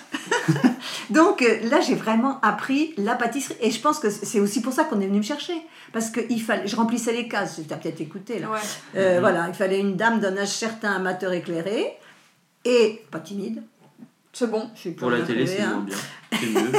[1.10, 3.56] Donc euh, là, j'ai vraiment appris la pâtisserie.
[3.60, 5.54] Et je pense que c'est aussi pour ça qu'on est venu me chercher.
[5.92, 7.60] Parce que il fallait, je remplissais les cases.
[7.66, 8.50] Tu as peut-être écouté là.
[8.50, 8.58] Ouais.
[8.96, 9.20] Euh, Mhm.
[9.20, 11.94] Voilà, il fallait une dame d'un âge certain, amateur éclairé.
[12.64, 13.62] Et pas timide.
[14.32, 14.70] C'est bon.
[14.74, 15.84] Je suis pas Pour la télé, c'est hein.
[15.86, 15.96] bien.
[16.42, 16.70] Mieux.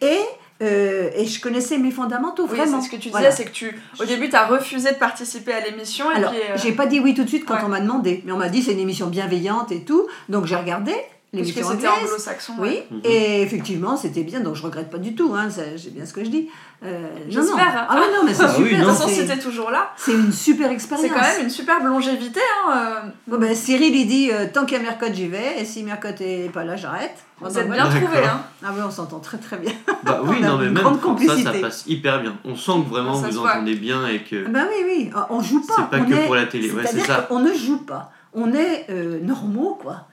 [0.00, 0.18] Et,
[0.62, 2.80] euh, et je connaissais mes fondamentaux, Oui, vraiment.
[2.80, 3.30] ce que tu disais, Voilà.
[3.30, 6.10] c'est que tu, au début, tu as refusé de participer à l'émission.
[6.10, 7.60] Et Alors, puis, euh, j'ai pas dit oui tout de suite quand ouais.
[7.64, 10.56] on m'a demandé, mais on m'a dit c'est une émission bienveillante et tout, donc j'ai
[10.56, 10.94] regardé
[11.32, 12.52] parce que l'émission c'était anglo-saxon.
[12.58, 13.10] Oui, ouais.
[13.10, 16.24] Et effectivement c'était bien, donc je regrette pas du tout, hein, j'ai bien ce que
[16.24, 16.48] je dis.
[16.84, 17.24] Euh, non, non.
[17.28, 17.86] J'espère.
[17.88, 18.78] Ah oui, non, mais c'est Ah oui, super.
[18.78, 18.90] De non.
[18.90, 21.10] toute façon, c'est- t'es toujours là, c'est une super c'est expérience.
[21.12, 22.40] quand même une superbe longévité.
[22.66, 22.72] Hein,
[23.04, 25.64] euh, Bon, ben, Cyril il dit euh, tant qu'il y a Mercotte j'y vais, et
[25.64, 27.16] si Mercotte est pas là j'arrête.
[27.40, 27.86] Vous ben, êtes voilà.
[27.88, 28.24] bien trouvés.
[28.24, 28.40] Hein.
[28.64, 29.72] Ah oui, on s'entend très très bien.
[30.04, 31.60] Bah oui, On a non, mais une même grande pour ça, ça complicité.
[31.60, 32.36] passe hyper bien.
[32.44, 35.60] On sent que vraiment Ça vous entendez bien et que Ben oui, oui, on joue
[35.66, 35.74] pas.
[35.76, 36.70] c'est pas on que est- pour la télé.
[36.70, 37.26] Ouais, c'est ça.
[37.28, 38.12] qu'on ne joue pas.
[38.34, 40.06] On est euh, normaux, quoi.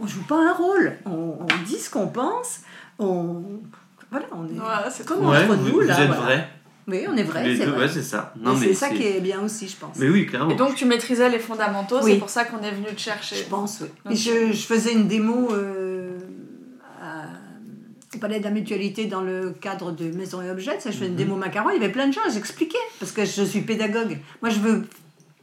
[0.00, 0.92] On joue pas un rôle.
[1.06, 2.60] On, on dit ce qu'on pense.
[2.98, 3.42] On...
[4.10, 5.94] Voilà, on est Voilà, c'est comme Ouais, entre vous, nous, là.
[5.94, 6.22] vous êtes voilà.
[6.22, 6.48] vrais.
[6.88, 7.80] Oui, on est vrai, les c'est deux, vrai.
[7.86, 8.32] ouais, c'est ça.
[8.40, 9.96] Et Non, mais c'est ça qui est bien aussi, je pense.
[9.98, 10.50] Mais oui, clairement.
[10.52, 12.12] Et donc, tu maîtrisais les fondamentaux, Oui.
[12.12, 13.34] c'est pour ça qu'on est venu te chercher.
[13.36, 13.88] Je pense, oui.
[14.04, 16.16] Donc, je, je faisais une démo euh,
[17.02, 17.24] à-
[18.14, 20.78] au Palais de la Mutualité dans le cadre de Maison et Objets.
[20.78, 21.18] Ça, je faisais une Mhm.
[21.18, 21.70] démo macaron.
[21.70, 22.78] Il y avait plein de gens, j'expliquais.
[23.00, 24.18] Parce que je suis pédagogue.
[24.40, 24.84] Moi, je veux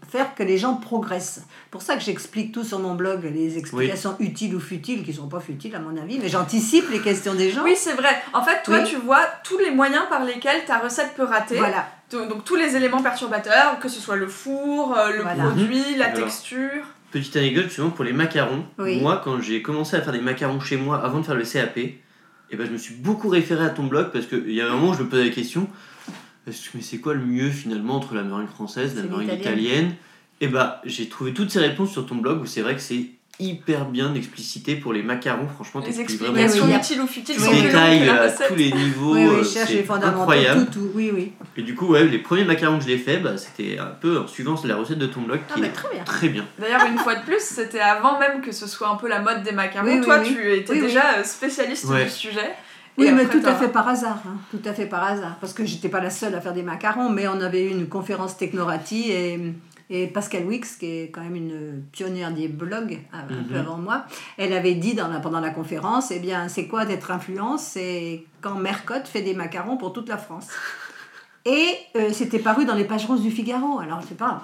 [0.09, 1.41] faire que les gens progressent.
[1.71, 5.27] pour ça que j'explique tout sur mon blog, les explications utiles ou futiles, qui sont
[5.27, 7.63] pas futiles à mon avis, mais j'anticipe les questions des gens.
[7.63, 8.09] Oui, c'est vrai.
[8.33, 8.87] En fait, toi, Oui.
[8.89, 11.55] tu vois tous les moyens par lesquels ta recette peut rater.
[11.57, 11.87] Voilà.
[12.11, 15.43] Donc, donc, tous les éléments perturbateurs, que ce soit le four, euh, le Voilà.
[15.45, 16.17] produit, la Alors.
[16.19, 16.83] texture.
[17.11, 18.65] Petite anecdote justement pour les macarons.
[18.77, 18.99] Oui.
[19.01, 21.77] Moi, quand j'ai commencé à faire des macarons chez moi avant de faire le CAP,
[21.77, 24.75] eh ben, je me suis beaucoup référé à ton blog parce qu'il y a un
[24.75, 25.67] moment où je me posais la question
[26.47, 29.93] mais c'est quoi le mieux finalement entre la meringue française, la meringue italienne?
[30.41, 33.05] Et bah, j'ai trouvé toutes ces réponses sur ton blog où c'est vrai que c'est
[33.39, 35.47] hyper bien explicité pour les macarons.
[35.47, 38.47] Franchement, Les explications utiles ou futiles tu sont la à recette.
[38.49, 39.13] tous les niveaux.
[39.15, 40.65] Oui, euh, oui, cherche c'est incroyable.
[40.65, 41.31] tout, tout, oui, oui.
[41.57, 44.19] Et du coup, ouais, les premiers macarons que je l'ai fait, bah, c'était un peu
[44.19, 46.03] en suivant la recette de ton blog Ah, qui bah, est très bien.
[46.03, 46.45] très bien.
[46.59, 49.41] D'ailleurs, une fois de plus, c'était avant même que ce soit un peu la mode
[49.43, 49.87] des macarons.
[49.87, 50.35] Oui, Toi, oui.
[50.35, 52.03] tu étais déjà euh, spécialiste Ouais.
[52.05, 52.51] du sujet.
[52.97, 54.21] Oui, mais tout à fait par hasard.
[54.27, 55.35] hein, Tout à fait par hasard.
[55.41, 57.87] Parce que j'étais pas la seule à faire des macarons, mais on avait eu une
[57.89, 59.53] conférence Technorati et,
[59.89, 63.59] et Pascal Wix, qui est quand même une pionnière des blogs, un peu Mhm.
[63.59, 64.05] avant moi,
[64.37, 67.63] elle avait dit dans la, pendant la conférence eh bien, c'est quoi d'être influence?
[67.63, 70.47] C'est quand Mercotte fait des macarons pour toute la France.
[71.45, 73.79] Et euh, c'était paru dans les pages roses du Figaro.
[73.79, 74.41] Alors, c'est pas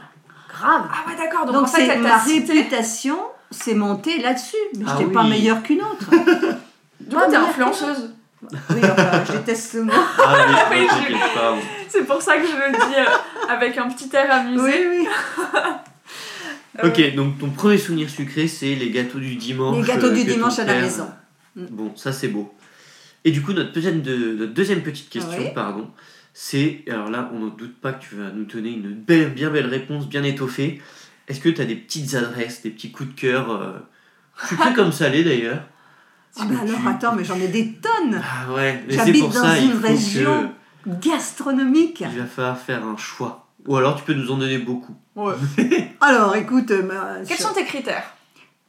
[0.49, 0.83] grave.
[0.91, 1.45] Ah ouais, d'accord.
[1.45, 3.17] Donc, Donc, en fait, c'est ma réputation
[3.51, 4.57] s'est montée là-dessus.
[4.77, 5.13] Mais Ah j'étais oui.
[5.13, 6.09] pas meilleure qu'une autre.
[6.99, 8.13] Du coup, t'es influenceuse.
[8.41, 9.91] Oui, enfin, je déteste ce mot.
[9.93, 11.89] Ah oui, Oui, je-.
[11.89, 14.63] C'est pour ça que je le dis euh, avec un petit air amusé.
[14.63, 15.07] Oui, oui.
[15.55, 15.59] Euh,
[16.87, 19.85] Ok, donc ton premier souvenir sucré, c'est les gâteaux du dimanche.
[19.85, 21.11] Les gâteaux euh, du que ton dimanche à la père- maison.
[21.55, 22.53] Bon, ça c'est beau.
[23.25, 25.49] Et du coup, notre deuxième, de, notre deuxième petite question, Oui.
[25.53, 25.89] pardon,
[26.33, 29.49] c'est, alors là, on n'en doute pas que tu vas nous donner une belle, bien
[29.49, 30.81] belle réponse, bien étoffée.
[31.27, 33.73] Est-ce que tu as des petites adresses, des petits coups de cœur, euh,
[34.47, 35.63] sucrés comme salés d'ailleurs?
[36.37, 39.73] Ah bah alors attends, mais j'en ai des tonnes Ah ouais, J'habite dans ça, une
[39.77, 40.51] région
[40.85, 40.89] que...
[41.07, 42.01] gastronomiques.
[42.11, 43.47] Il va falloir faire un choix.
[43.67, 44.95] Ou alors tu peux nous en donner beaucoup.
[45.15, 45.33] Ouais.
[46.01, 48.15] Alors écoute, euh, ma- Quels sont tes critères?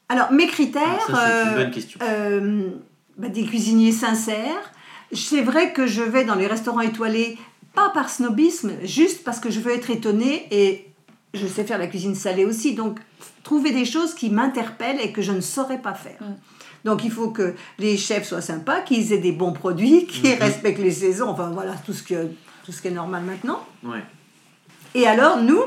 [0.09, 2.01] Alors mes Ah, critères, ça c'est une euh, bonne question.
[2.03, 2.70] euh,
[3.16, 4.73] bah, des cuisiniers sincères.
[5.12, 7.38] C'est vrai que je vais dans les restaurants étoilés
[7.75, 10.87] pas par snobisme, juste parce que je veux être étonnée et
[11.35, 12.75] je sais faire la cuisine salée aussi.
[12.75, 12.99] Donc,
[13.44, 16.19] trouver des choses qui m'interpellent et que je ne saurais pas faire.
[16.21, 16.35] Mm.
[16.85, 20.38] Donc, il faut que les chefs soient sympas, qu'ils aient des bons produits, qu'ils Mhm.
[20.40, 22.28] respectent les saisons, enfin voilà, tout ce, que,
[22.64, 23.60] tout ce qui est normal maintenant.
[23.85, 24.02] Ouais.
[24.94, 25.60] Et alors, nous,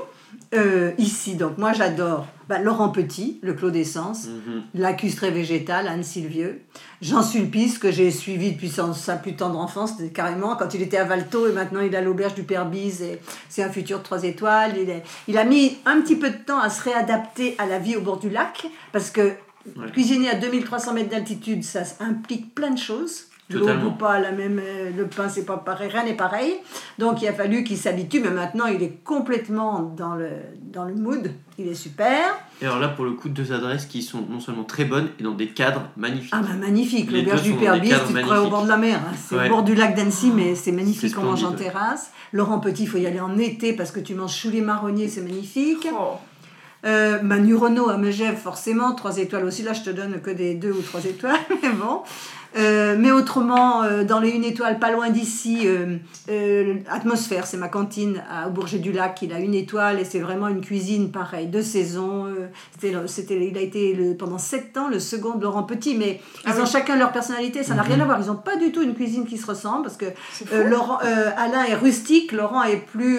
[0.55, 4.63] euh, ici, donc moi j'adore bah, Laurent Petit, le Clos d'Essence, Mhm.
[4.75, 6.61] Lacustre végétal, Anne Sylvieux,
[7.01, 10.97] Jean Sulpice, que j'ai suivi depuis son- sa plus tendre enfance, carrément, quand il était
[10.97, 13.99] à Valto, et maintenant il est à l'auberge du Père Bise, et c'est un futur
[13.99, 14.73] de 3 étoiles.
[14.77, 17.79] Il, est- il a mis un petit peu de temps à se réadapter à la
[17.79, 19.31] vie au bord du lac, parce que
[19.77, 19.89] Ouais.
[19.91, 23.27] cuisiner à 2300 mètres d'altitude, ça implique plein de choses.
[23.49, 26.53] L'eau goûte pas la même, euh, le pain c'est pas pareil, rien n'est pareil.
[26.97, 30.29] Donc il a fallu qu'il s'habitue, mais maintenant il est complètement dans le,
[30.71, 32.19] dans le mood, il est super.
[32.61, 35.23] Et alors là, pour le coup, deux adresses qui sont non seulement très bonnes et
[35.23, 36.31] dans des cadres magnifiques.
[36.33, 38.95] Ah bah magnifique, l'auberge du Père tu te crois au bord de la mer.
[39.05, 39.13] hein.
[39.17, 39.47] C'est Ouais.
[39.47, 42.11] au bord du lac d'Annecy, mais c'est magnifique, on mange en terrasse.
[42.31, 45.09] Laurent Petit, il faut y aller en été parce que tu manges sous les marronniers,
[45.09, 45.87] c'est magnifique.
[45.93, 46.13] Oh.
[46.85, 49.63] Euh, Manu Renault à Megève, forcément, 3 étoiles aussi.
[49.63, 52.01] Là, je te donne que des 2 ou 3 étoiles, mais bon.
[52.55, 57.67] Euh, mais autrement, euh, dans les 1 étoile, pas loin d'ici, euh, Atmosphère, c'est ma
[57.67, 59.19] cantine à, au Bourget du Lac.
[59.23, 62.27] Il a une étoile et c'est vraiment une cuisine pareille, de saison.
[63.07, 66.51] c'était, il a été le- pendant 7 ans le second de Laurent Petit, mais ils
[66.55, 67.87] Ah ont chacun leur personnalité, ça n'a Mhm.
[67.93, 68.19] rien à voir.
[68.21, 70.05] Ils n'ont pas du tout une cuisine qui se ressemble parce que
[70.69, 70.99] Laurent,
[71.37, 73.17] Alain est rustique, Laurent est plus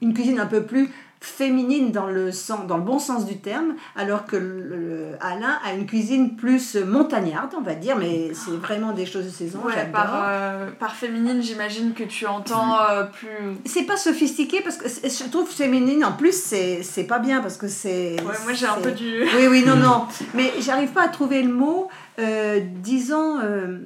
[0.00, 0.90] une cuisine un peu plus
[1.20, 5.58] féminine dans le sens, dans le bon sens du terme, alors que le- le- Alain
[5.64, 9.60] a une cuisine plus montagnarde, on va dire, mais c'est vraiment des choses de saison.
[9.64, 9.92] Ouais, j'adore.
[9.92, 13.28] par, euh, par féminine, j'imagine que tu entends euh, plus.
[13.64, 17.40] C'est pas sophistiqué parce que c'est- je trouve féminine en plus c'est c'est pas bien
[17.40, 18.16] parce que c'est.
[18.20, 19.22] Ouais, moi j'ai un peu du.
[19.36, 21.88] Oui oui non non, mais j'arrive pas à trouver le mot.
[22.20, 23.40] euh, disons.
[23.42, 23.78] euh,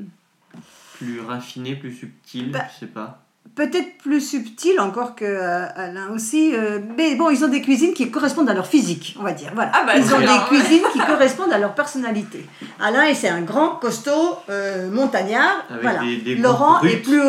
[0.98, 3.21] Plus raffiné, plus subtil, Bah, je sais pas.
[3.54, 6.54] Peut-être plus subtil encore que euh, Alain aussi.
[6.54, 9.50] euh, mais bon, ils ont des cuisines qui correspondent à leur physique, on va dire.
[9.54, 9.72] Voilà.
[9.74, 12.46] Ah bah, ils ont bien, des cuisines qui correspondent à leur personnalité.
[12.80, 15.64] Alain, c'est un grand, costaud, euh, montagnard.
[15.70, 16.00] Avec voilà.
[16.00, 17.20] des, des Laurent est plus,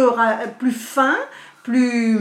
[0.60, 1.16] plus fin,
[1.64, 2.18] plus...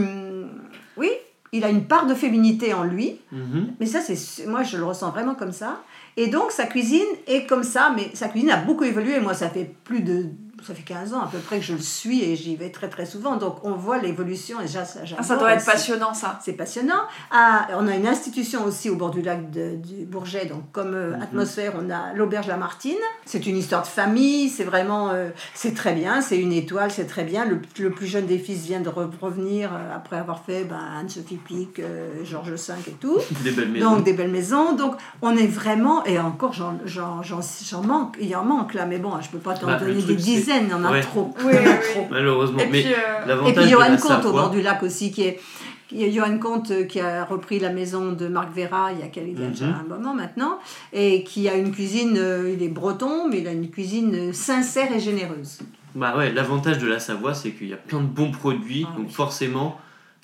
[0.97, 1.09] Oui,
[1.53, 3.19] il a une part de féminité en lui.
[3.31, 3.73] Mhm.
[3.79, 5.81] Mais ça, c'est moi, je le ressens vraiment comme ça.
[6.17, 9.19] Et donc, sa cuisine est comme ça, mais sa cuisine a beaucoup évolué.
[9.19, 10.25] Moi, ça fait plus de...
[10.65, 12.89] Ça fait 15 ans à peu près que je le suis et j'y vais très
[12.89, 13.35] très souvent.
[13.37, 14.83] Donc, on voit l'évolution et ça,
[15.17, 16.39] Ah, ça doit être passionnant ça.
[16.43, 17.03] C'est passionnant.
[17.31, 20.93] Ah, on a une institution aussi au bord du lac de- du Bourget, donc comme
[20.93, 21.21] euh, Mhm.
[21.21, 22.93] atmosphère, on a l'auberge Lamartine.
[23.25, 27.05] C'est une histoire de famille, c'est vraiment, euh, c'est très bien, c'est une étoile, c'est
[27.07, 27.45] très bien.
[27.45, 30.79] Le, le plus jeune des fils vient de re- revenir euh, après avoir fait ben,
[30.99, 33.17] Anne-Sophie Pic, euh, Georges V et tout.
[33.43, 33.89] Des belles maisons.
[33.95, 34.73] Donc des belles maisons.
[34.75, 38.85] Donc on est vraiment, et encore j'en, j'en, j'en, j'en manque, il en manque là,
[38.85, 40.91] mais bon, je peux pas t'en Bah, donner des c'est- dizaines, il y en a
[40.91, 41.01] Ouais.
[41.01, 41.33] trop.
[41.43, 41.57] Oui, oui,
[41.95, 42.01] oui.
[42.11, 42.59] Malheureusement.
[42.59, 44.61] Et Mais puis, euh, Et l'avantage puis de Johan la Comte au Savoie- bord du
[44.61, 45.39] lac aussi, qui est.
[45.91, 48.99] Il y a Johan Comte euh, qui a repris la maison de Marc Vera il
[48.99, 49.75] y a, il y a déjà Mhm.
[49.91, 50.57] un moment maintenant,
[50.91, 54.33] et qui a une cuisine, euh, il est breton, mais il a une cuisine euh,
[54.33, 55.59] sincère et généreuse.
[55.93, 58.97] Bah ouais, l'avantage de la Savoie, c'est qu'il y a plein de bons produits, Ah
[58.97, 59.13] donc oui.
[59.13, 59.79] forcément,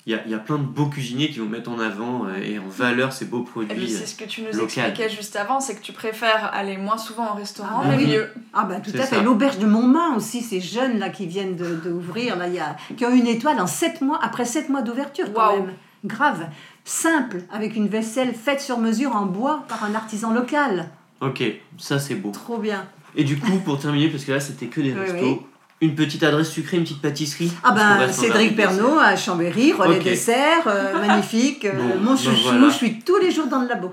[0.06, 2.24] il y a, il y a plein de beaux cuisiniers qui vont mettre en avant
[2.26, 3.90] euh, et en valeur ces beaux et puis produits.
[3.90, 4.64] c'est ce que tu nous local.
[4.90, 8.06] expliquais juste avant, c'est que tu préfères aller moins souvent au restaurant, Ah, mais oui.
[8.06, 8.28] mieux.
[8.54, 9.22] Ah ben tout à fait.
[9.22, 12.60] L'auberge de Montmain aussi, ces jeunes là qui viennent de, de ouvrir, là, il y
[12.60, 15.62] a, qui ont une étoile en 7 mois, après 7 mois d'ouverture quand Waouh.
[15.66, 15.74] même.
[16.06, 16.46] Grave.
[16.84, 20.88] Simple, avec une vaisselle faite sur mesure en bois par un artisan local.
[21.20, 21.42] Ok,
[21.76, 22.30] ça c'est beau.
[22.30, 22.86] Trop bien.
[23.16, 25.40] Et du coup, pour terminer, parce que là c'était que des Oui, restos, oui.
[25.80, 30.66] Une petite adresse sucrée, une petite pâtisserie Ah ben Cédric Pernaud à Chambéry, relais dessert,
[30.66, 31.64] euh, magnifique.
[31.64, 32.68] euh, Bon, mon ben chouchou, voilà.
[32.68, 33.92] je suis tous les jours dans le labo.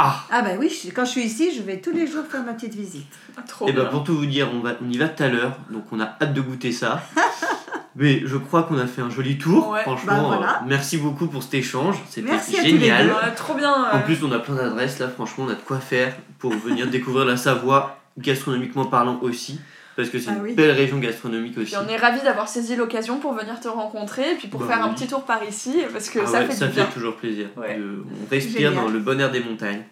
[0.00, 2.44] Ah Ah ben oui, je- quand je suis ici, je vais tous les jours faire
[2.44, 3.06] ma petite visite.
[3.48, 3.90] Trop Et ben bien.
[3.90, 6.16] pour tout vous dire, on, va, on y va tout à l'heure, donc on a
[6.22, 7.02] hâte de goûter ça.
[7.96, 9.70] Mais je crois qu'on a fait un joli tour.
[9.70, 9.82] Ouais.
[9.82, 10.52] Franchement, Bah, voilà.
[10.62, 11.96] euh, merci beaucoup pour cet échange.
[12.08, 13.06] C'était Merci à tous les génial.
[13.08, 13.12] deux.
[13.34, 13.72] Trop bien.
[13.72, 15.08] euh, En plus, on a plein d'adresses là.
[15.08, 19.58] Franchement, on a de quoi faire pour venir découvrir la Savoie, gastronomiquement parlant aussi.
[19.98, 20.54] Parce que c'est Ah une oui.
[20.54, 21.72] belle région gastronomique aussi.
[21.74, 24.68] Puis on est ravis d'avoir saisi l'occasion pour venir te rencontrer et puis pour Bah
[24.68, 26.80] faire un petit tour par ici parce que Ah ça ouais, fait ça du fait
[26.82, 26.90] bien.
[26.94, 27.48] toujours plaisir.
[27.56, 27.76] Ouais.
[27.76, 28.74] De- on respire Génial.
[28.84, 29.82] dans le bon air des montagnes.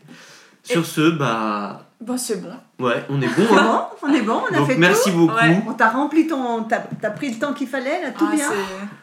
[0.63, 2.51] Sur ce, bah Bon, c'est bon.
[2.85, 3.57] ouais, on est bon.
[3.57, 5.35] Hein bon, on est bon, on a Donc fait merci beaucoup.
[5.35, 5.61] Ouais.
[5.67, 6.63] On t'a rempli ton.
[6.65, 8.49] T'as t'as pris le temps qu'il fallait, là, tout Ah, bien.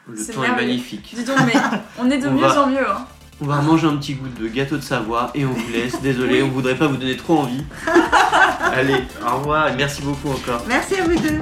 [0.08, 1.12] Le temps est magnifique.
[1.16, 1.54] Dis donc, mais
[1.99, 2.88] on est de On mieux va- en mieux.
[2.89, 3.06] Hein.
[3.43, 6.01] On va manger un petit goût de gâteau de Savoie et on vous laisse.
[6.01, 7.65] Désolé, on voudrait pas vous donner trop envie.
[8.73, 10.63] Allez, au revoir et merci beaucoup encore.
[10.65, 11.41] Merci à vous deux.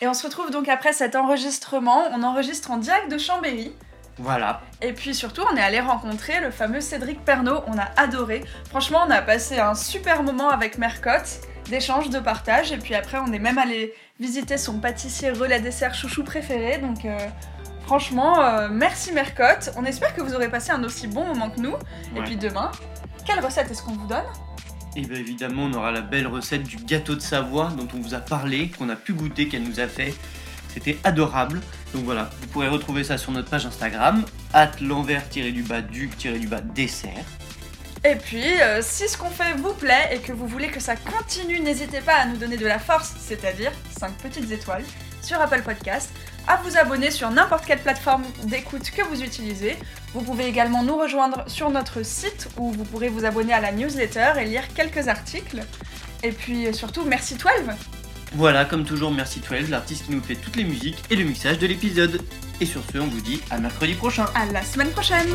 [0.00, 2.04] Et on se retrouve donc après cet enregistrement.
[2.14, 3.74] On enregistre en direct de Chambéry.
[4.18, 4.62] Voilà.
[4.80, 7.60] Et puis surtout, on est allé rencontrer le fameux Cédric Pernaud.
[7.66, 8.42] On a adoré.
[8.70, 11.40] Franchement, on a passé un super moment avec Mercotte.
[11.68, 12.72] d'échange, de partage.
[12.72, 16.78] Et puis après, on est même allé visiter son pâtissier relais dessert chouchou préféré.
[16.78, 17.18] Donc euh,
[17.82, 19.72] franchement, euh, merci Mercotte.
[19.76, 21.74] On espère que vous aurez passé un aussi bon moment que nous.
[22.16, 22.70] Et puis demain,
[23.26, 24.24] quelle recette est-ce qu'on vous donne?
[24.96, 28.14] Et bien évidemment, on aura la belle recette du gâteau de Savoie dont on vous
[28.14, 30.14] a parlé, qu'on a pu goûter, qu'elle nous a fait.
[30.68, 31.60] C'était adorable.
[31.92, 37.24] Donc voilà, vous pourrez retrouver ça sur notre page Instagram, at l'envers-du-bas du-bas dessert.
[38.08, 40.94] Et puis, euh, si ce qu'on fait vous plaît et que vous voulez que ça
[40.94, 44.84] continue, n'hésitez pas à nous donner de la force, c'est-à-dire 5 petites étoiles
[45.22, 46.12] sur Apple Podcast,
[46.46, 49.76] à vous abonner sur n'importe quelle plateforme d'écoute que vous utilisez.
[50.14, 53.72] Vous pouvez également nous rejoindre sur notre site où vous pourrez vous abonner à la
[53.72, 55.64] newsletter et lire quelques articles.
[56.22, 57.74] Et puis euh, surtout, merci 12
[58.34, 61.58] Voilà, comme toujours, merci 12, l'artiste qui nous fait toutes les musiques et le mixage
[61.58, 62.22] de l'épisode.
[62.60, 64.26] Et sur ce, on vous dit à mercredi prochain.
[64.36, 65.26] À la semaine prochaine